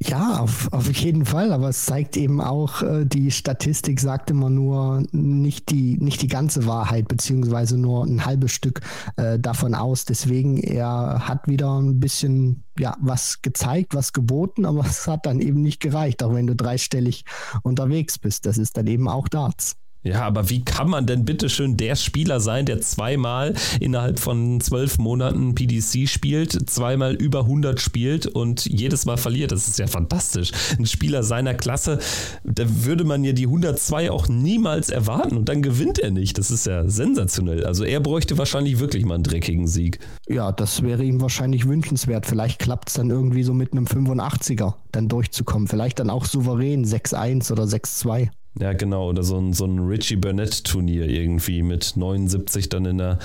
Ja, 0.02 0.39
auf, 0.39 0.72
auf 0.74 0.91
jeden 0.91 1.26
Fall, 1.26 1.54
aber 1.54 1.69
es 1.69 1.86
zeigt 1.86 2.17
eben 2.17 2.41
auch, 2.41 2.82
äh, 2.82 3.06
die 3.06 3.32
Statistik 3.32 4.02
sagt 4.02 4.30
immer 4.32 4.50
nur 4.50 5.04
nicht 5.12 5.69
die, 5.69 5.98
nicht 5.98 6.22
die 6.22 6.28
ganze 6.28 6.65
Wahrheit, 6.65 7.08
beziehungsweise 7.08 7.78
nur 7.78 8.04
ein 8.04 8.26
halbes 8.26 8.52
Stück 8.52 8.82
äh, 9.15 9.39
davon 9.39 9.76
aus. 9.76 10.04
Deswegen, 10.04 10.58
er 10.58 11.28
hat 11.28 11.48
wieder 11.48 11.80
ein 11.80 12.02
bisschen 12.02 12.63
ja, 12.78 12.98
was 13.00 13.41
gezeigt, 13.41 13.96
was 13.96 14.12
geboten, 14.12 14.65
aber 14.65 14.86
es 14.86 15.08
hat 15.08 15.26
dann 15.26 15.39
eben 15.39 15.62
nicht 15.62 15.80
gereicht, 15.80 16.22
auch 16.22 16.34
wenn 16.34 16.48
du 16.48 16.56
dreistellig 16.56 17.24
unterwegs 17.62 18.19
bist. 18.19 18.46
Das 18.46 18.58
ist 18.58 18.76
dann 18.76 18.88
eben 18.88 19.08
auch 19.08 19.30
Darts. 19.30 19.78
Ja, 20.03 20.23
aber 20.23 20.49
wie 20.49 20.65
kann 20.65 20.89
man 20.89 21.05
denn 21.05 21.23
bitte 21.23 21.49
schön 21.49 21.77
der 21.77 21.95
Spieler 21.95 22.41
sein, 22.41 22.65
der 22.65 22.81
zweimal 22.81 23.53
innerhalb 23.79 24.19
von 24.19 24.59
zwölf 24.59 24.97
Monaten 24.97 25.55
PDC 25.55 26.09
spielt, 26.09 26.69
zweimal 26.69 27.13
über 27.13 27.41
100 27.41 27.79
spielt 27.79 28.27
und 28.27 28.65
jedes 28.65 29.05
Mal 29.05 29.17
verliert? 29.17 29.53
Das 29.53 29.67
ist 29.69 29.79
ja 29.79 29.87
fantastisch. 29.87 30.51
Ein 30.77 30.85
Spieler 30.85 31.23
seiner 31.23 31.53
Klasse, 31.53 31.99
da 32.43 32.65
würde 32.67 33.05
man 33.05 33.23
ja 33.23 33.31
die 33.31 33.45
102 33.45 34.11
auch 34.11 34.27
niemals 34.27 34.89
erwarten 34.89 35.37
und 35.37 35.47
dann 35.47 35.61
gewinnt 35.61 35.99
er 35.99 36.11
nicht. 36.11 36.37
Das 36.37 36.51
ist 36.51 36.65
ja 36.65 36.87
sensationell. 36.89 37.65
Also 37.65 37.85
er 37.85 38.01
bräuchte 38.01 38.37
wahrscheinlich 38.37 38.79
wirklich 38.79 39.05
mal 39.05 39.15
einen 39.15 39.23
dreckigen 39.23 39.67
Sieg. 39.67 39.99
Ja, 40.27 40.51
das 40.51 40.81
wäre 40.81 41.03
ihm 41.03 41.21
wahrscheinlich 41.21 41.67
wünschenswert. 41.67 42.25
Vielleicht 42.25 42.59
klappt 42.59 42.89
es 42.89 42.95
dann 42.95 43.09
irgendwie 43.09 43.43
so 43.43 43.53
mit 43.53 43.71
einem 43.71 43.85
85er 43.85 44.73
dann 44.91 45.07
durchzukommen. 45.07 45.69
Vielleicht 45.69 45.99
dann 45.99 46.09
auch 46.09 46.25
souverän 46.25 46.85
6-1 46.85 47.51
oder 47.53 47.63
6-2. 47.63 48.29
Ja, 48.59 48.73
genau. 48.73 49.09
Oder 49.09 49.23
so 49.23 49.39
ein, 49.39 49.53
so 49.53 49.65
ein 49.65 49.79
Richie 49.79 50.15
Burnett-Turnier 50.15 51.07
irgendwie 51.07 51.63
mit 51.63 51.93
79 51.95 52.69
dann 52.69 52.85
in 52.85 52.99
der 52.99 53.17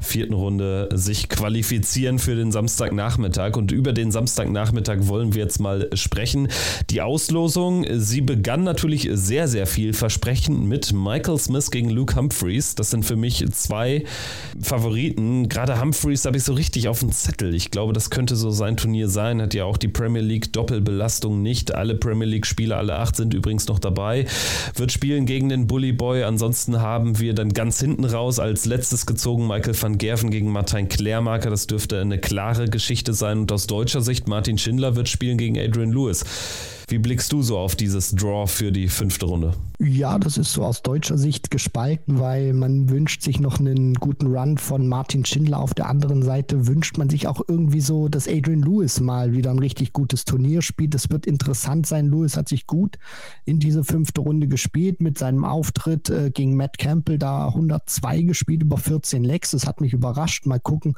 vierten 0.00 0.34
Runde 0.34 0.90
sich 0.92 1.30
qualifizieren 1.30 2.18
für 2.18 2.34
den 2.34 2.52
Samstagnachmittag. 2.52 3.56
Und 3.56 3.72
über 3.72 3.94
den 3.94 4.10
Samstagnachmittag 4.10 4.98
wollen 5.00 5.32
wir 5.32 5.42
jetzt 5.42 5.60
mal 5.60 5.88
sprechen. 5.94 6.48
Die 6.90 7.00
Auslosung, 7.00 7.86
sie 7.94 8.20
begann 8.20 8.64
natürlich 8.64 9.08
sehr, 9.12 9.48
sehr 9.48 9.66
vielversprechend 9.66 10.66
mit 10.66 10.92
Michael 10.92 11.38
Smith 11.38 11.70
gegen 11.70 11.88
Luke 11.88 12.14
Humphreys. 12.14 12.74
Das 12.74 12.90
sind 12.90 13.06
für 13.06 13.16
mich 13.16 13.46
zwei 13.52 14.04
Favoriten. 14.60 15.48
Gerade 15.48 15.80
Humphreys 15.80 16.26
habe 16.26 16.36
ich 16.36 16.44
so 16.44 16.52
richtig 16.52 16.88
auf 16.88 17.00
dem 17.00 17.12
Zettel. 17.12 17.54
Ich 17.54 17.70
glaube, 17.70 17.94
das 17.94 18.10
könnte 18.10 18.36
so 18.36 18.50
sein 18.50 18.76
Turnier 18.76 19.08
sein. 19.08 19.40
Hat 19.40 19.54
ja 19.54 19.64
auch 19.64 19.78
die 19.78 19.88
Premier 19.88 20.22
League 20.22 20.52
Doppelbelastung 20.52 21.40
nicht. 21.40 21.74
Alle 21.74 21.94
Premier 21.94 22.28
League-Spieler, 22.28 22.76
alle 22.76 22.96
acht 22.96 23.16
sind 23.16 23.32
übrigens 23.32 23.66
noch 23.68 23.78
dabei 23.78 24.26
wird 24.74 24.92
spielen 24.92 25.26
gegen 25.26 25.48
den 25.48 25.66
Bully 25.66 25.92
Boy. 25.92 26.24
Ansonsten 26.24 26.80
haben 26.80 27.18
wir 27.18 27.34
dann 27.34 27.50
ganz 27.50 27.80
hinten 27.80 28.04
raus 28.04 28.38
als 28.38 28.64
letztes 28.64 29.06
gezogen 29.06 29.46
Michael 29.46 29.80
van 29.80 29.98
Gerven 29.98 30.30
gegen 30.30 30.50
Martin 30.50 30.88
Klärmarker. 30.88 31.50
Das 31.50 31.66
dürfte 31.66 32.00
eine 32.00 32.18
klare 32.18 32.66
Geschichte 32.68 33.12
sein. 33.12 33.40
Und 33.40 33.52
aus 33.52 33.66
deutscher 33.66 34.00
Sicht 34.00 34.28
Martin 34.28 34.58
Schindler 34.58 34.96
wird 34.96 35.08
spielen 35.08 35.38
gegen 35.38 35.58
Adrian 35.58 35.92
Lewis. 35.92 36.24
Wie 36.88 36.98
blickst 36.98 37.32
du 37.32 37.42
so 37.42 37.58
auf 37.58 37.74
dieses 37.74 38.12
Draw 38.12 38.46
für 38.46 38.70
die 38.70 38.86
fünfte 38.86 39.26
Runde? 39.26 39.54
Ja, 39.80 40.20
das 40.20 40.38
ist 40.38 40.52
so 40.52 40.62
aus 40.62 40.82
deutscher 40.82 41.18
Sicht 41.18 41.50
gespalten, 41.50 42.20
weil 42.20 42.52
man 42.52 42.88
wünscht 42.88 43.22
sich 43.22 43.40
noch 43.40 43.58
einen 43.58 43.94
guten 43.94 44.28
Run 44.28 44.56
von 44.56 44.86
Martin 44.86 45.24
Schindler. 45.24 45.58
Auf 45.58 45.74
der 45.74 45.88
anderen 45.88 46.22
Seite 46.22 46.68
wünscht 46.68 46.96
man 46.96 47.10
sich 47.10 47.26
auch 47.26 47.40
irgendwie 47.48 47.80
so, 47.80 48.08
dass 48.08 48.28
Adrian 48.28 48.62
Lewis 48.62 49.00
mal 49.00 49.32
wieder 49.32 49.50
ein 49.50 49.58
richtig 49.58 49.92
gutes 49.92 50.24
Turnier 50.24 50.62
spielt. 50.62 50.94
Das 50.94 51.10
wird 51.10 51.26
interessant 51.26 51.88
sein. 51.88 52.08
Lewis 52.08 52.36
hat 52.36 52.48
sich 52.48 52.68
gut 52.68 52.98
in 53.44 53.58
diese 53.58 53.82
fünfte 53.82 54.20
Runde 54.20 54.46
gespielt 54.46 55.00
mit 55.00 55.18
seinem 55.18 55.44
Auftritt 55.44 56.08
äh, 56.08 56.30
gegen 56.30 56.54
Matt 56.54 56.78
Campbell, 56.78 57.18
da 57.18 57.48
102 57.48 58.22
gespielt 58.22 58.62
über 58.62 58.78
14 58.78 59.24
Lecks. 59.24 59.50
Das 59.50 59.66
hat 59.66 59.80
mich 59.80 59.92
überrascht. 59.92 60.46
Mal 60.46 60.60
gucken, 60.60 60.94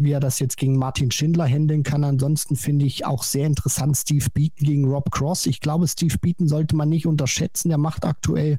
wie 0.00 0.12
er 0.12 0.20
das 0.20 0.38
jetzt 0.38 0.56
gegen 0.56 0.76
Martin 0.76 1.10
Schindler 1.10 1.46
handeln 1.46 1.82
kann. 1.82 2.04
Ansonsten 2.04 2.56
finde 2.56 2.86
ich 2.86 3.04
auch 3.04 3.22
sehr 3.22 3.46
interessant 3.46 3.96
Steve 3.96 4.26
Beaton 4.32 4.66
gegen 4.66 4.84
Rob 4.86 5.10
Cross. 5.20 5.46
Ich 5.46 5.60
glaube, 5.60 5.86
Steve 5.86 6.16
Beaton 6.18 6.48
sollte 6.48 6.74
man 6.74 6.88
nicht 6.88 7.06
unterschätzen. 7.06 7.68
Der 7.68 7.76
macht 7.76 8.06
aktuell 8.06 8.56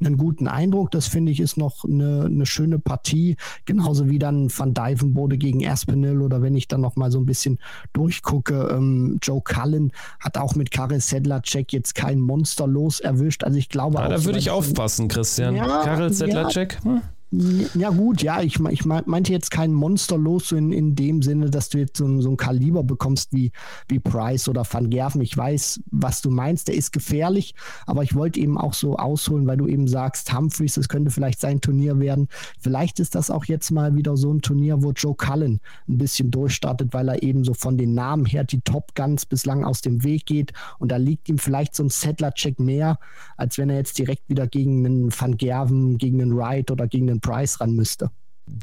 einen 0.00 0.16
guten 0.16 0.48
Eindruck. 0.48 0.90
Das 0.90 1.06
finde 1.06 1.32
ich 1.32 1.40
ist 1.40 1.58
noch 1.58 1.84
eine, 1.84 2.24
eine, 2.24 2.46
schöne 2.46 2.78
Partie. 2.78 3.36
Genauso 3.66 4.08
wie 4.08 4.18
dann 4.18 4.48
Van 4.50 4.72
Dijvenbode 4.72 5.36
gegen 5.36 5.66
Aspinall 5.66 6.22
oder 6.22 6.40
wenn 6.40 6.54
ich 6.54 6.66
dann 6.66 6.80
noch 6.80 6.96
mal 6.96 7.10
so 7.10 7.18
ein 7.18 7.26
bisschen 7.26 7.58
durchgucke, 7.92 8.70
ähm, 8.72 9.18
Joe 9.22 9.42
Cullen 9.42 9.92
hat 10.18 10.38
auch 10.38 10.54
mit 10.54 10.70
Karel 10.70 11.00
Sedlacek 11.00 11.74
jetzt 11.74 11.94
kein 11.94 12.20
Monster 12.20 12.66
los 12.66 13.00
erwischt. 13.00 13.44
Also 13.44 13.58
ich 13.58 13.68
glaube 13.68 13.98
ja. 13.98 14.08
Da 14.08 14.24
würde 14.24 14.38
ich 14.38 14.50
aufpassen, 14.50 15.08
Christian. 15.08 15.56
Ja, 15.56 15.82
Karel 15.82 16.12
Sedlacek? 16.12 16.78
Ja. 16.84 16.90
Hm? 16.90 17.02
Ja, 17.30 17.90
gut, 17.90 18.22
ja, 18.22 18.40
ich, 18.40 18.58
ich 18.70 18.86
meinte 18.86 19.32
jetzt 19.32 19.50
kein 19.50 19.74
Monster 19.74 20.16
los, 20.16 20.48
so 20.48 20.56
in, 20.56 20.72
in 20.72 20.94
dem 20.94 21.20
Sinne, 21.20 21.50
dass 21.50 21.68
du 21.68 21.76
jetzt 21.76 21.98
so, 21.98 22.20
so 22.22 22.30
ein 22.30 22.38
Kaliber 22.38 22.82
bekommst 22.82 23.34
wie, 23.34 23.52
wie 23.86 23.98
Price 23.98 24.48
oder 24.48 24.64
Van 24.70 24.88
Gerven. 24.88 25.20
Ich 25.20 25.36
weiß, 25.36 25.80
was 25.90 26.22
du 26.22 26.30
meinst, 26.30 26.68
der 26.68 26.74
ist 26.74 26.90
gefährlich, 26.90 27.54
aber 27.84 28.02
ich 28.02 28.14
wollte 28.14 28.40
eben 28.40 28.56
auch 28.56 28.72
so 28.72 28.96
ausholen, 28.96 29.46
weil 29.46 29.58
du 29.58 29.66
eben 29.66 29.88
sagst, 29.88 30.32
Humphreys, 30.32 30.76
das 30.76 30.88
könnte 30.88 31.10
vielleicht 31.10 31.38
sein 31.38 31.60
Turnier 31.60 32.00
werden. 32.00 32.28
Vielleicht 32.60 32.98
ist 32.98 33.14
das 33.14 33.30
auch 33.30 33.44
jetzt 33.44 33.70
mal 33.72 33.94
wieder 33.94 34.16
so 34.16 34.32
ein 34.32 34.40
Turnier, 34.40 34.82
wo 34.82 34.92
Joe 34.92 35.14
Cullen 35.14 35.60
ein 35.86 35.98
bisschen 35.98 36.30
durchstartet, 36.30 36.94
weil 36.94 37.08
er 37.08 37.22
eben 37.22 37.44
so 37.44 37.52
von 37.52 37.76
den 37.76 37.92
Namen 37.92 38.24
her 38.24 38.44
die 38.44 38.62
Top 38.62 38.94
Guns 38.94 39.26
bislang 39.26 39.64
aus 39.64 39.82
dem 39.82 40.02
Weg 40.02 40.24
geht 40.24 40.54
und 40.78 40.90
da 40.90 40.96
liegt 40.96 41.28
ihm 41.28 41.36
vielleicht 41.36 41.74
so 41.74 41.82
ein 41.82 41.90
Settler-Check 41.90 42.58
mehr, 42.58 42.98
als 43.36 43.58
wenn 43.58 43.68
er 43.68 43.76
jetzt 43.76 43.98
direkt 43.98 44.30
wieder 44.30 44.46
gegen 44.46 44.86
einen 44.86 45.12
Van 45.12 45.36
Gerven, 45.36 45.98
gegen 45.98 46.22
einen 46.22 46.34
Wright 46.34 46.70
oder 46.70 46.88
gegen 46.88 47.10
einen 47.10 47.17
Price 47.20 47.60
ran 47.60 47.72
müsste 47.72 48.10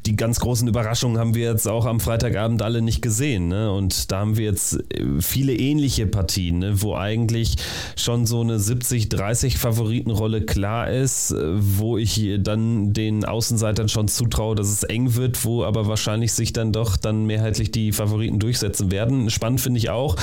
die 0.06 0.16
ganz 0.16 0.40
großen 0.40 0.68
Überraschungen 0.68 1.18
haben 1.18 1.34
wir 1.34 1.52
jetzt 1.52 1.68
auch 1.68 1.86
am 1.86 2.00
Freitagabend 2.00 2.62
alle 2.62 2.82
nicht 2.82 3.02
gesehen. 3.02 3.48
Ne? 3.48 3.72
Und 3.72 4.12
da 4.12 4.20
haben 4.20 4.38
wir 4.38 4.46
jetzt 4.46 4.74
äh, 4.94 5.04
viele 5.20 5.56
ähnliche 5.56 6.06
Partien, 6.06 6.60
ne? 6.60 6.82
wo 6.82 6.96
eigentlich 6.96 7.56
schon 7.96 8.26
so 8.26 8.42
eine 8.42 8.58
70-30 8.58 9.58
Favoritenrolle 9.58 10.42
klar 10.42 10.90
ist, 10.90 11.32
äh, 11.32 11.38
wo 11.56 11.98
ich 11.98 12.30
dann 12.40 12.94
den 12.94 13.26
Außenseitern 13.26 13.90
schon 13.90 14.08
zutraue, 14.08 14.56
dass 14.56 14.70
es 14.70 14.84
eng 14.84 15.16
wird, 15.16 15.44
wo 15.44 15.64
aber 15.64 15.88
wahrscheinlich 15.88 16.34
sich 16.34 16.54
dann 16.54 16.72
doch 16.72 16.98
dann 16.98 17.26
mehrheitlich 17.26 17.72
die 17.72 17.92
Favoriten 17.92 18.40
durchsetzen 18.40 18.92
werden. 18.92 19.30
Spannend 19.30 19.62
finde 19.62 19.80
ich 19.80 19.90
auch, 19.90 20.16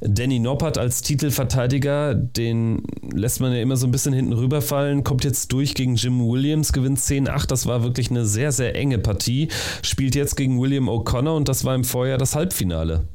Danny 0.00 0.38
Noppert 0.38 0.76
als 0.76 1.00
Titelverteidiger, 1.02 2.14
den 2.14 2.82
lässt 3.12 3.40
man 3.40 3.52
ja 3.52 3.60
immer 3.60 3.76
so 3.76 3.86
ein 3.86 3.90
bisschen 3.90 4.12
hinten 4.12 4.32
rüberfallen, 4.32 5.02
kommt 5.02 5.24
jetzt 5.24 5.52
durch 5.52 5.74
gegen 5.74 5.94
Jim 5.94 6.20
Williams, 6.20 6.72
gewinnt 6.72 6.98
10-8. 6.98 7.46
Das 7.46 7.66
war 7.66 7.82
wirklich 7.82 8.10
eine 8.10 8.26
sehr, 8.26 8.52
sehr 8.52 8.74
enge 8.76 8.93
Partie. 8.98 9.48
Spielt 9.82 10.14
jetzt 10.14 10.36
gegen 10.36 10.60
William 10.60 10.88
O'Connor 10.88 11.36
und 11.36 11.48
das 11.48 11.64
war 11.64 11.74
im 11.74 11.84
Vorjahr 11.84 12.18
das 12.18 12.34
Halbfinale. 12.34 13.08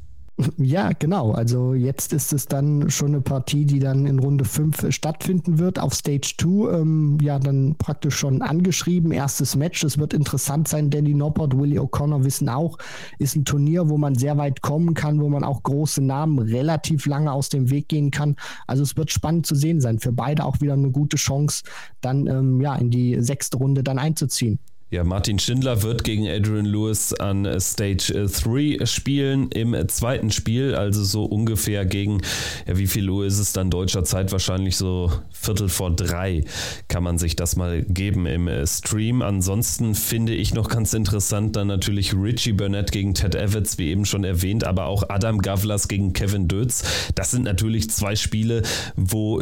Ja, 0.57 0.91
genau. 0.97 1.31
Also 1.31 1.73
jetzt 1.73 2.13
ist 2.13 2.31
es 2.31 2.45
dann 2.45 2.89
schon 2.89 3.09
eine 3.09 3.21
Partie, 3.21 3.65
die 3.65 3.79
dann 3.79 4.05
in 4.05 4.19
Runde 4.19 4.45
5 4.45 4.89
stattfinden 4.89 5.59
wird, 5.59 5.79
auf 5.79 5.93
Stage 5.93 6.33
2. 6.39 6.79
Ähm, 6.79 7.17
ja, 7.21 7.39
dann 7.39 7.75
praktisch 7.77 8.15
schon 8.15 8.41
angeschrieben. 8.41 9.11
Erstes 9.11 9.57
Match. 9.57 9.83
Es 9.83 9.97
wird 9.97 10.13
interessant 10.13 10.69
sein. 10.69 10.89
Danny 10.89 11.13
Noppert, 11.13 11.57
Willie 11.57 11.81
O'Connor 11.81 12.23
wissen 12.23 12.47
auch, 12.47 12.77
ist 13.17 13.35
ein 13.35 13.43
Turnier, 13.43 13.89
wo 13.89 13.97
man 13.97 14.15
sehr 14.15 14.37
weit 14.37 14.61
kommen 14.61 14.93
kann, 14.93 15.19
wo 15.19 15.27
man 15.27 15.43
auch 15.43 15.61
große 15.63 16.01
Namen 16.01 16.39
relativ 16.39 17.05
lange 17.05 17.33
aus 17.33 17.49
dem 17.49 17.69
Weg 17.69 17.89
gehen 17.89 18.09
kann. 18.09 18.37
Also 18.65 18.83
es 18.83 18.95
wird 18.95 19.11
spannend 19.11 19.45
zu 19.45 19.55
sehen 19.55 19.81
sein. 19.81 19.99
Für 19.99 20.13
beide 20.13 20.45
auch 20.45 20.61
wieder 20.61 20.73
eine 20.73 20.91
gute 20.91 21.17
Chance, 21.17 21.63
dann 21.99 22.27
ähm, 22.27 22.61
ja, 22.61 22.75
in 22.75 22.91
die 22.91 23.17
sechste 23.19 23.57
Runde 23.57 23.83
dann 23.83 23.99
einzuziehen. 23.99 24.59
Ja, 24.91 25.03
Martin 25.03 25.37
Schindler 25.37 25.83
wird 25.83 26.03
gegen 26.03 26.27
Adrian 26.27 26.65
Lewis 26.65 27.13
an 27.13 27.47
Stage 27.59 28.11
3 28.11 28.87
spielen 28.87 29.51
im 29.51 29.75
zweiten 29.87 30.31
Spiel, 30.31 30.73
also 30.73 31.03
so 31.03 31.25
ungefähr 31.25 31.85
gegen, 31.85 32.21
ja, 32.67 32.75
wie 32.75 32.87
viel 32.87 33.07
Uhr 33.07 33.23
ist 33.23 33.37
es 33.37 33.53
dann 33.53 33.69
deutscher 33.69 34.03
Zeit? 34.03 34.31
Wahrscheinlich 34.31 34.77
so 34.77 35.11
Viertel 35.29 35.69
vor 35.69 35.95
drei 35.95 36.43
kann 36.87 37.03
man 37.03 37.19
sich 37.19 37.35
das 37.35 37.55
mal 37.55 37.83
geben 37.83 38.25
im 38.25 38.49
Stream. 38.65 39.21
Ansonsten 39.21 39.93
finde 39.93 40.33
ich 40.33 40.55
noch 40.55 40.69
ganz 40.69 40.93
interessant 40.93 41.55
dann 41.55 41.67
natürlich 41.67 42.15
Richie 42.15 42.53
Burnett 42.53 42.91
gegen 42.91 43.13
Ted 43.13 43.35
Evans, 43.35 43.77
wie 43.77 43.91
eben 43.91 44.05
schon 44.05 44.23
erwähnt, 44.23 44.63
aber 44.63 44.87
auch 44.87 45.03
Adam 45.09 45.37
Gavlas 45.43 45.87
gegen 45.87 46.13
Kevin 46.13 46.47
Dötz. 46.47 47.11
Das 47.13 47.29
sind 47.29 47.43
natürlich 47.43 47.91
zwei 47.91 48.15
Spiele, 48.15 48.63
wo 48.95 49.39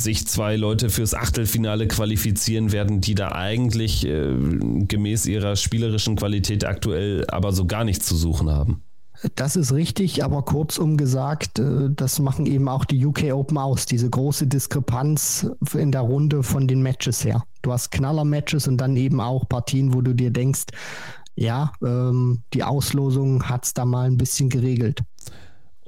sich 0.00 0.26
zwei 0.26 0.56
Leute 0.56 0.90
fürs 0.90 1.14
Achtelfinale 1.14 1.88
qualifizieren 1.88 2.72
werden, 2.72 3.00
die 3.00 3.14
da 3.14 3.32
eigentlich 3.32 4.06
äh, 4.06 4.34
gemäß 4.86 5.26
ihrer 5.26 5.56
spielerischen 5.56 6.16
Qualität 6.16 6.64
aktuell 6.64 7.24
aber 7.28 7.52
so 7.52 7.66
gar 7.66 7.84
nichts 7.84 8.06
zu 8.06 8.16
suchen 8.16 8.50
haben. 8.50 8.82
Das 9.34 9.54
ist 9.54 9.72
richtig, 9.72 10.24
aber 10.24 10.42
kurzum 10.42 10.96
gesagt, 10.96 11.58
äh, 11.58 11.90
das 11.90 12.18
machen 12.18 12.46
eben 12.46 12.68
auch 12.68 12.84
die 12.84 13.04
UK 13.04 13.32
Open 13.32 13.58
aus, 13.58 13.84
diese 13.84 14.08
große 14.08 14.46
Diskrepanz 14.46 15.50
in 15.74 15.92
der 15.92 16.00
Runde 16.02 16.42
von 16.42 16.66
den 16.66 16.82
Matches 16.82 17.24
her. 17.24 17.42
Du 17.62 17.72
hast 17.72 17.90
Knaller-Matches 17.90 18.66
und 18.66 18.78
dann 18.78 18.96
eben 18.96 19.20
auch 19.20 19.48
Partien, 19.48 19.92
wo 19.92 20.00
du 20.00 20.14
dir 20.14 20.30
denkst, 20.30 20.64
ja, 21.34 21.72
ähm, 21.82 22.42
die 22.54 22.64
Auslosung 22.64 23.48
hat 23.48 23.64
es 23.64 23.74
da 23.74 23.84
mal 23.84 24.06
ein 24.06 24.16
bisschen 24.16 24.48
geregelt. 24.48 25.02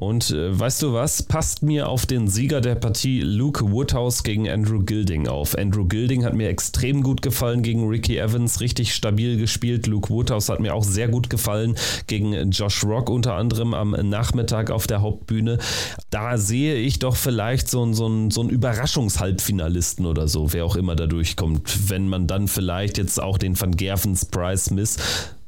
Und 0.03 0.33
äh, 0.33 0.59
weißt 0.59 0.83
du 0.83 0.95
was? 0.95 1.23
Passt 1.23 1.63
mir 1.63 1.89
auf 1.89 2.07
den 2.07 2.27
Sieger 2.27 2.61
der 2.61 2.75
Partie 2.75 3.21
Luke 3.21 3.71
Woodhouse 3.71 4.25
gegen 4.25 4.51
Andrew 4.51 4.81
Gilding 4.81 5.29
auf. 5.29 5.57
Andrew 5.57 5.85
Gilding 5.85 6.25
hat 6.25 6.35
mir 6.35 6.49
extrem 6.49 7.05
gut 7.05 7.23
gefallen 7.23 7.63
gegen 7.63 7.87
Ricky 7.87 8.19
Evans, 8.19 8.61
richtig 8.61 8.97
stabil 8.97 9.37
gespielt. 9.37 9.87
Luke 9.87 10.11
Woodhouse 10.11 10.49
hat 10.49 10.59
mir 10.59 10.75
auch 10.75 10.83
sehr 10.83 11.07
gut 11.07 11.31
gefallen 11.31 11.77
gegen 12.09 12.51
Josh 12.51 12.83
Rock 12.83 13.11
unter 13.11 13.35
anderem 13.35 13.75
am 13.75 13.91
Nachmittag 13.91 14.73
auf 14.73 14.89
der 14.89 15.03
Hauptbühne. 15.03 15.59
Da 16.11 16.37
sehe 16.37 16.75
ich 16.75 16.99
doch 16.99 17.15
vielleicht 17.15 17.69
so, 17.69 17.93
so, 17.93 18.29
so 18.29 18.41
einen 18.41 18.51
Überraschungshalbfinalisten 18.51 20.05
oder 20.05 20.27
so, 20.27 20.53
wer 20.53 20.65
auch 20.65 20.75
immer 20.75 20.97
da 20.97 21.07
durchkommt, 21.07 21.91
wenn 21.91 22.09
man 22.09 22.27
dann 22.27 22.49
vielleicht 22.49 22.99
jetzt 22.99 23.23
auch 23.23 23.39
den 23.39 23.59
Van 23.61 23.77
Gervens 23.77 24.25
Price 24.25 24.73
Miss 24.73 24.99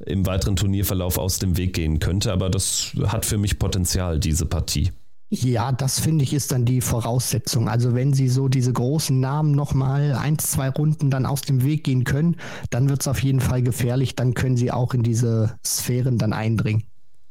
im 0.05 0.27
weiteren 0.27 0.57
Turnierverlauf 0.57 1.19
aus 1.19 1.39
dem 1.39 1.57
Weg 1.57 1.75
gehen 1.75 1.99
könnte. 1.99 2.33
Aber 2.33 2.51
das 2.51 2.93
hat 3.07 3.25
für 3.25 3.39
mich 3.39 3.59
Potenzial, 3.59 4.19
diese 4.19 4.47
Partie. 4.47 4.93
Ja, 5.31 5.73
das 5.73 5.99
finde 5.99 6.23
ich 6.23 6.33
ist 6.33 6.53
dann 6.53 6.65
die 6.65 6.81
Voraussetzung. 6.81 7.69
Also 7.69 7.95
wenn 7.95 8.13
sie 8.13 8.29
so 8.29 8.49
diese 8.49 8.73
großen 8.73 9.19
Namen 9.19 9.53
nochmal 9.53 10.13
ein, 10.13 10.39
zwei 10.39 10.69
Runden 10.69 11.11
dann 11.11 11.27
aus 11.27 11.43
dem 11.43 11.65
Weg 11.65 11.85
gehen 11.85 12.05
können, 12.05 12.37
dann 12.71 12.89
wird 12.89 13.01
es 13.01 13.09
auf 13.09 13.21
jeden 13.23 13.41
Fall 13.41 13.63
gefährlich. 13.63 14.15
Dann 14.15 14.35
können 14.35 14.57
sie 14.57 14.71
auch 14.71 14.95
in 14.95 15.03
diese 15.03 15.57
Sphären 15.65 16.19
dann 16.19 16.33
eindringen. 16.33 16.85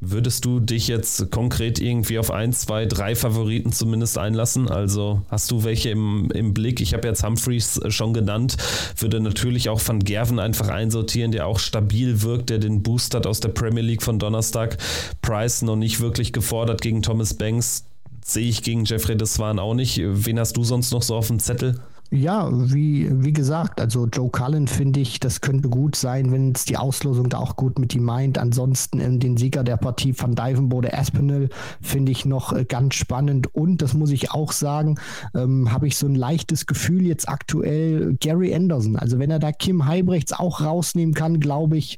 Würdest 0.05 0.43
du 0.43 0.59
dich 0.59 0.89
jetzt 0.89 1.31
konkret 1.31 1.79
irgendwie 1.79 2.19
auf 2.19 2.29
ein, 2.29 2.51
zwei, 2.51 2.85
drei 2.85 3.15
Favoriten 3.15 3.71
zumindest 3.71 4.17
einlassen? 4.17 4.67
Also 4.67 5.21
hast 5.29 5.49
du 5.49 5.63
welche 5.63 5.91
im, 5.91 6.29
im 6.31 6.53
Blick? 6.53 6.81
Ich 6.81 6.93
habe 6.93 7.07
jetzt 7.07 7.23
Humphreys 7.23 7.79
schon 7.87 8.13
genannt, 8.13 8.57
würde 8.97 9.21
natürlich 9.21 9.69
auch 9.69 9.81
Van 9.85 9.99
Gerven 9.99 10.39
einfach 10.39 10.67
einsortieren, 10.67 11.31
der 11.31 11.47
auch 11.47 11.57
stabil 11.57 12.21
wirkt, 12.21 12.49
der 12.49 12.59
den 12.59 12.83
Boost 12.83 13.15
hat 13.15 13.25
aus 13.25 13.39
der 13.39 13.49
Premier 13.49 13.83
League 13.83 14.03
von 14.03 14.19
Donnerstag. 14.19 14.77
Price 15.21 15.61
noch 15.61 15.77
nicht 15.77 16.01
wirklich 16.01 16.33
gefordert 16.33 16.81
gegen 16.81 17.01
Thomas 17.01 17.33
Banks. 17.33 17.85
Sehe 18.25 18.49
ich 18.49 18.61
gegen 18.61 18.83
Jeffrey 18.83 19.15
Deswan 19.15 19.57
auch 19.57 19.73
nicht. 19.73 20.01
Wen 20.03 20.39
hast 20.39 20.57
du 20.57 20.65
sonst 20.65 20.91
noch 20.91 21.01
so 21.01 21.15
auf 21.15 21.27
dem 21.27 21.39
Zettel? 21.39 21.79
Ja, 22.15 22.47
wie, 22.51 23.09
wie 23.23 23.33
gesagt, 23.33 23.81
also 23.81 24.05
Joe 24.05 24.29
Cullen 24.29 24.67
finde 24.67 24.99
ich, 24.99 25.19
das 25.19 25.41
könnte 25.41 25.67
gut 25.67 25.95
sein, 25.95 26.31
wenn 26.31 26.51
es 26.51 26.63
die 26.63 26.77
Auslosung 26.77 27.27
da 27.27 27.39
auch 27.39 27.55
gut 27.55 27.79
mit 27.79 27.95
ihm 27.95 28.03
meint. 28.03 28.37
Ansonsten 28.37 28.99
ähm, 28.99 29.19
den 29.19 29.35
Sieger 29.35 29.63
der 29.63 29.77
Partie 29.77 30.13
von 30.13 30.35
Divenbode 30.35 30.93
Aspinall 30.93 31.49
finde 31.81 32.11
ich 32.11 32.23
noch 32.25 32.53
äh, 32.53 32.65
ganz 32.65 32.93
spannend. 32.93 33.55
Und 33.55 33.81
das 33.81 33.95
muss 33.95 34.11
ich 34.11 34.29
auch 34.29 34.51
sagen, 34.51 34.99
ähm, 35.33 35.73
habe 35.73 35.87
ich 35.87 35.97
so 35.97 36.05
ein 36.05 36.13
leichtes 36.13 36.67
Gefühl 36.67 37.07
jetzt 37.07 37.27
aktuell 37.27 38.15
Gary 38.19 38.53
Anderson. 38.53 38.95
Also 38.95 39.17
wenn 39.17 39.31
er 39.31 39.39
da 39.39 39.51
Kim 39.51 39.87
Heibrechts 39.87 40.33
auch 40.33 40.61
rausnehmen 40.61 41.15
kann, 41.15 41.39
glaube 41.39 41.77
ich, 41.77 41.97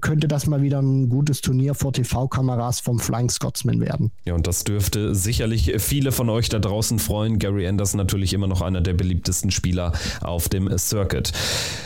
könnte 0.00 0.28
das 0.28 0.46
mal 0.46 0.62
wieder 0.62 0.80
ein 0.80 1.08
gutes 1.08 1.40
Turnier 1.40 1.74
vor 1.74 1.92
TV-Kameras 1.92 2.80
vom 2.80 2.98
Flying 2.98 3.30
Scotsman 3.30 3.80
werden. 3.80 4.10
Ja, 4.24 4.34
und 4.34 4.46
das 4.46 4.64
dürfte 4.64 5.14
sicherlich 5.14 5.72
viele 5.78 6.12
von 6.12 6.28
euch 6.28 6.48
da 6.48 6.58
draußen 6.58 6.98
freuen. 6.98 7.38
Gary 7.38 7.66
Anderson 7.66 7.98
natürlich 7.98 8.32
immer 8.32 8.46
noch 8.46 8.62
einer 8.62 8.80
der 8.80 8.94
beliebtesten 8.94 9.50
Spieler 9.50 9.92
auf 10.20 10.48
dem 10.48 10.76
Circuit. 10.78 11.32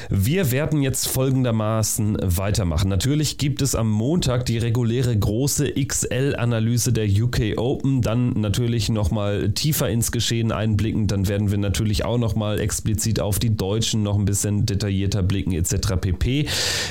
Wir 0.08 0.50
werden 0.50 0.82
jetzt 0.82 1.08
folgendermaßen 1.08 2.18
weitermachen. 2.22 2.88
Natürlich 2.88 3.38
gibt 3.38 3.62
es 3.62 3.74
am 3.74 3.90
Montag 3.90 4.46
die 4.46 4.58
reguläre 4.58 5.16
große 5.16 5.72
XL-Analyse 5.72 6.92
der 6.92 7.06
UK 7.06 7.58
Open, 7.58 8.02
dann 8.02 8.32
natürlich 8.32 8.88
nochmal 8.88 9.50
tiefer 9.50 9.88
ins 9.88 10.12
Geschehen 10.12 10.52
einblicken, 10.52 11.06
dann 11.06 11.28
werden 11.28 11.50
wir 11.50 11.58
natürlich 11.58 12.04
auch 12.04 12.18
nochmal 12.18 12.60
explizit 12.60 13.20
auf 13.20 13.38
die 13.38 13.56
Deutschen 13.56 14.02
noch 14.02 14.18
ein 14.18 14.24
bisschen 14.24 14.66
detaillierter 14.66 15.22
blicken 15.22 15.52
etc. 15.52 15.96
pp. 16.00 16.46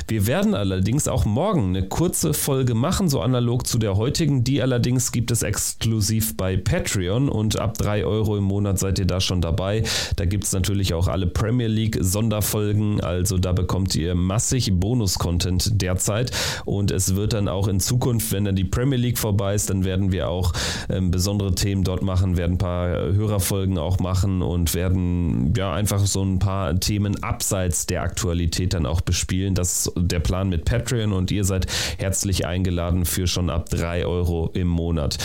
Wir 0.08 0.28
werden 0.28 0.56
allerdings 0.56 0.99
auch 1.08 1.26
morgen 1.26 1.70
eine 1.70 1.88
kurze 1.88 2.34
Folge 2.34 2.74
machen, 2.74 3.10
so 3.10 3.22
analog 3.22 3.66
zu 3.66 3.78
der 3.80 3.98
heutigen. 3.98 4.44
Die 4.44 4.62
allerdings 4.62 5.12
gibt 5.12 5.32
es 5.32 5.44
exklusiv 5.44 6.36
bei 6.38 6.58
Patreon 6.58 7.30
und 7.30 7.60
ab 7.60 7.78
3 7.78 8.06
Euro 8.06 8.38
im 8.38 8.44
Monat 8.44 8.80
seid 8.80 9.00
ihr 9.00 9.08
da 9.08 9.22
schon 9.22 9.42
dabei. 9.42 9.84
Da 10.16 10.26
gibt 10.26 10.44
es 10.44 10.54
natürlich 10.54 10.94
auch 10.94 11.08
alle 11.08 11.28
Premier 11.28 11.68
League 11.68 11.98
Sonderfolgen 12.02 13.00
also 13.02 13.38
da 13.38 13.54
bekommt 13.54 13.96
ihr 13.96 14.16
massig 14.16 14.72
Bonus-Content 14.74 15.82
derzeit 15.82 16.32
und 16.66 16.92
es 16.92 17.16
wird 17.16 17.34
dann 17.34 17.48
auch 17.48 17.68
in 17.68 17.80
Zukunft, 17.80 18.32
wenn 18.32 18.46
dann 18.46 18.56
die 18.56 18.64
Premier 18.64 18.98
League 18.98 19.18
vorbei 19.18 19.56
ist, 19.56 19.70
dann 19.70 19.84
werden 19.84 20.12
wir 20.12 20.30
auch 20.30 20.54
ähm, 20.90 21.12
besondere 21.12 21.56
Themen 21.56 21.84
dort 21.84 22.02
machen, 22.02 22.38
werden 22.38 22.54
ein 22.54 22.58
paar 22.58 22.90
Hörerfolgen 22.90 23.78
auch 23.78 24.00
machen 24.00 24.42
und 24.42 24.74
werden 24.74 25.54
ja 25.56 25.74
einfach 25.74 26.06
so 26.06 26.24
ein 26.24 26.40
paar 26.40 26.80
Themen 26.80 27.22
abseits 27.24 27.86
der 27.86 28.04
Aktualität 28.04 28.74
dann 28.74 28.86
auch 28.86 29.02
bespielen. 29.02 29.56
Das 29.56 29.88
ist 29.88 29.94
der 29.98 30.20
Plan 30.20 30.50
mit 30.50 30.66
Patreon 30.90 31.14
und 31.14 31.32
ihr 31.32 31.44
seid 31.44 31.68
herzlich 31.98 32.46
eingeladen 32.46 33.06
für 33.06 33.28
schon 33.28 33.50
ab 33.50 33.70
3 33.70 34.06
Euro 34.06 34.50
im 34.54 34.68
Monat. 34.68 35.18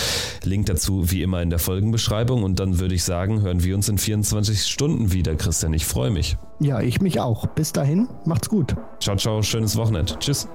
Link 0.44 0.66
dazu 0.66 1.11
wie 1.11 1.22
immer 1.22 1.40
in 1.42 1.50
der 1.50 1.59
Folgenbeschreibung 1.59 2.42
und 2.42 2.61
dann 2.61 2.79
würde 2.79 2.94
ich 2.94 3.05
sagen, 3.05 3.40
hören 3.40 3.64
wir 3.64 3.74
uns 3.74 3.88
in 3.88 3.98
24 3.98 4.66
Stunden 4.66 5.12
wieder, 5.12 5.35
Christian. 5.37 5.72
Ich 5.72 5.87
freue 5.87 6.11
mich. 6.11 6.37
Ja, 6.61 6.81
ich 6.81 7.00
mich 7.00 7.20
auch. 7.20 7.46
Bis 7.46 7.72
dahin, 7.72 8.09
macht's 8.24 8.48
gut. 8.48 8.74
Ciao, 9.00 9.16
ciao, 9.16 9.42
schönes 9.42 9.77
Wochenende. 9.77 10.18
Tschüss. 10.18 10.48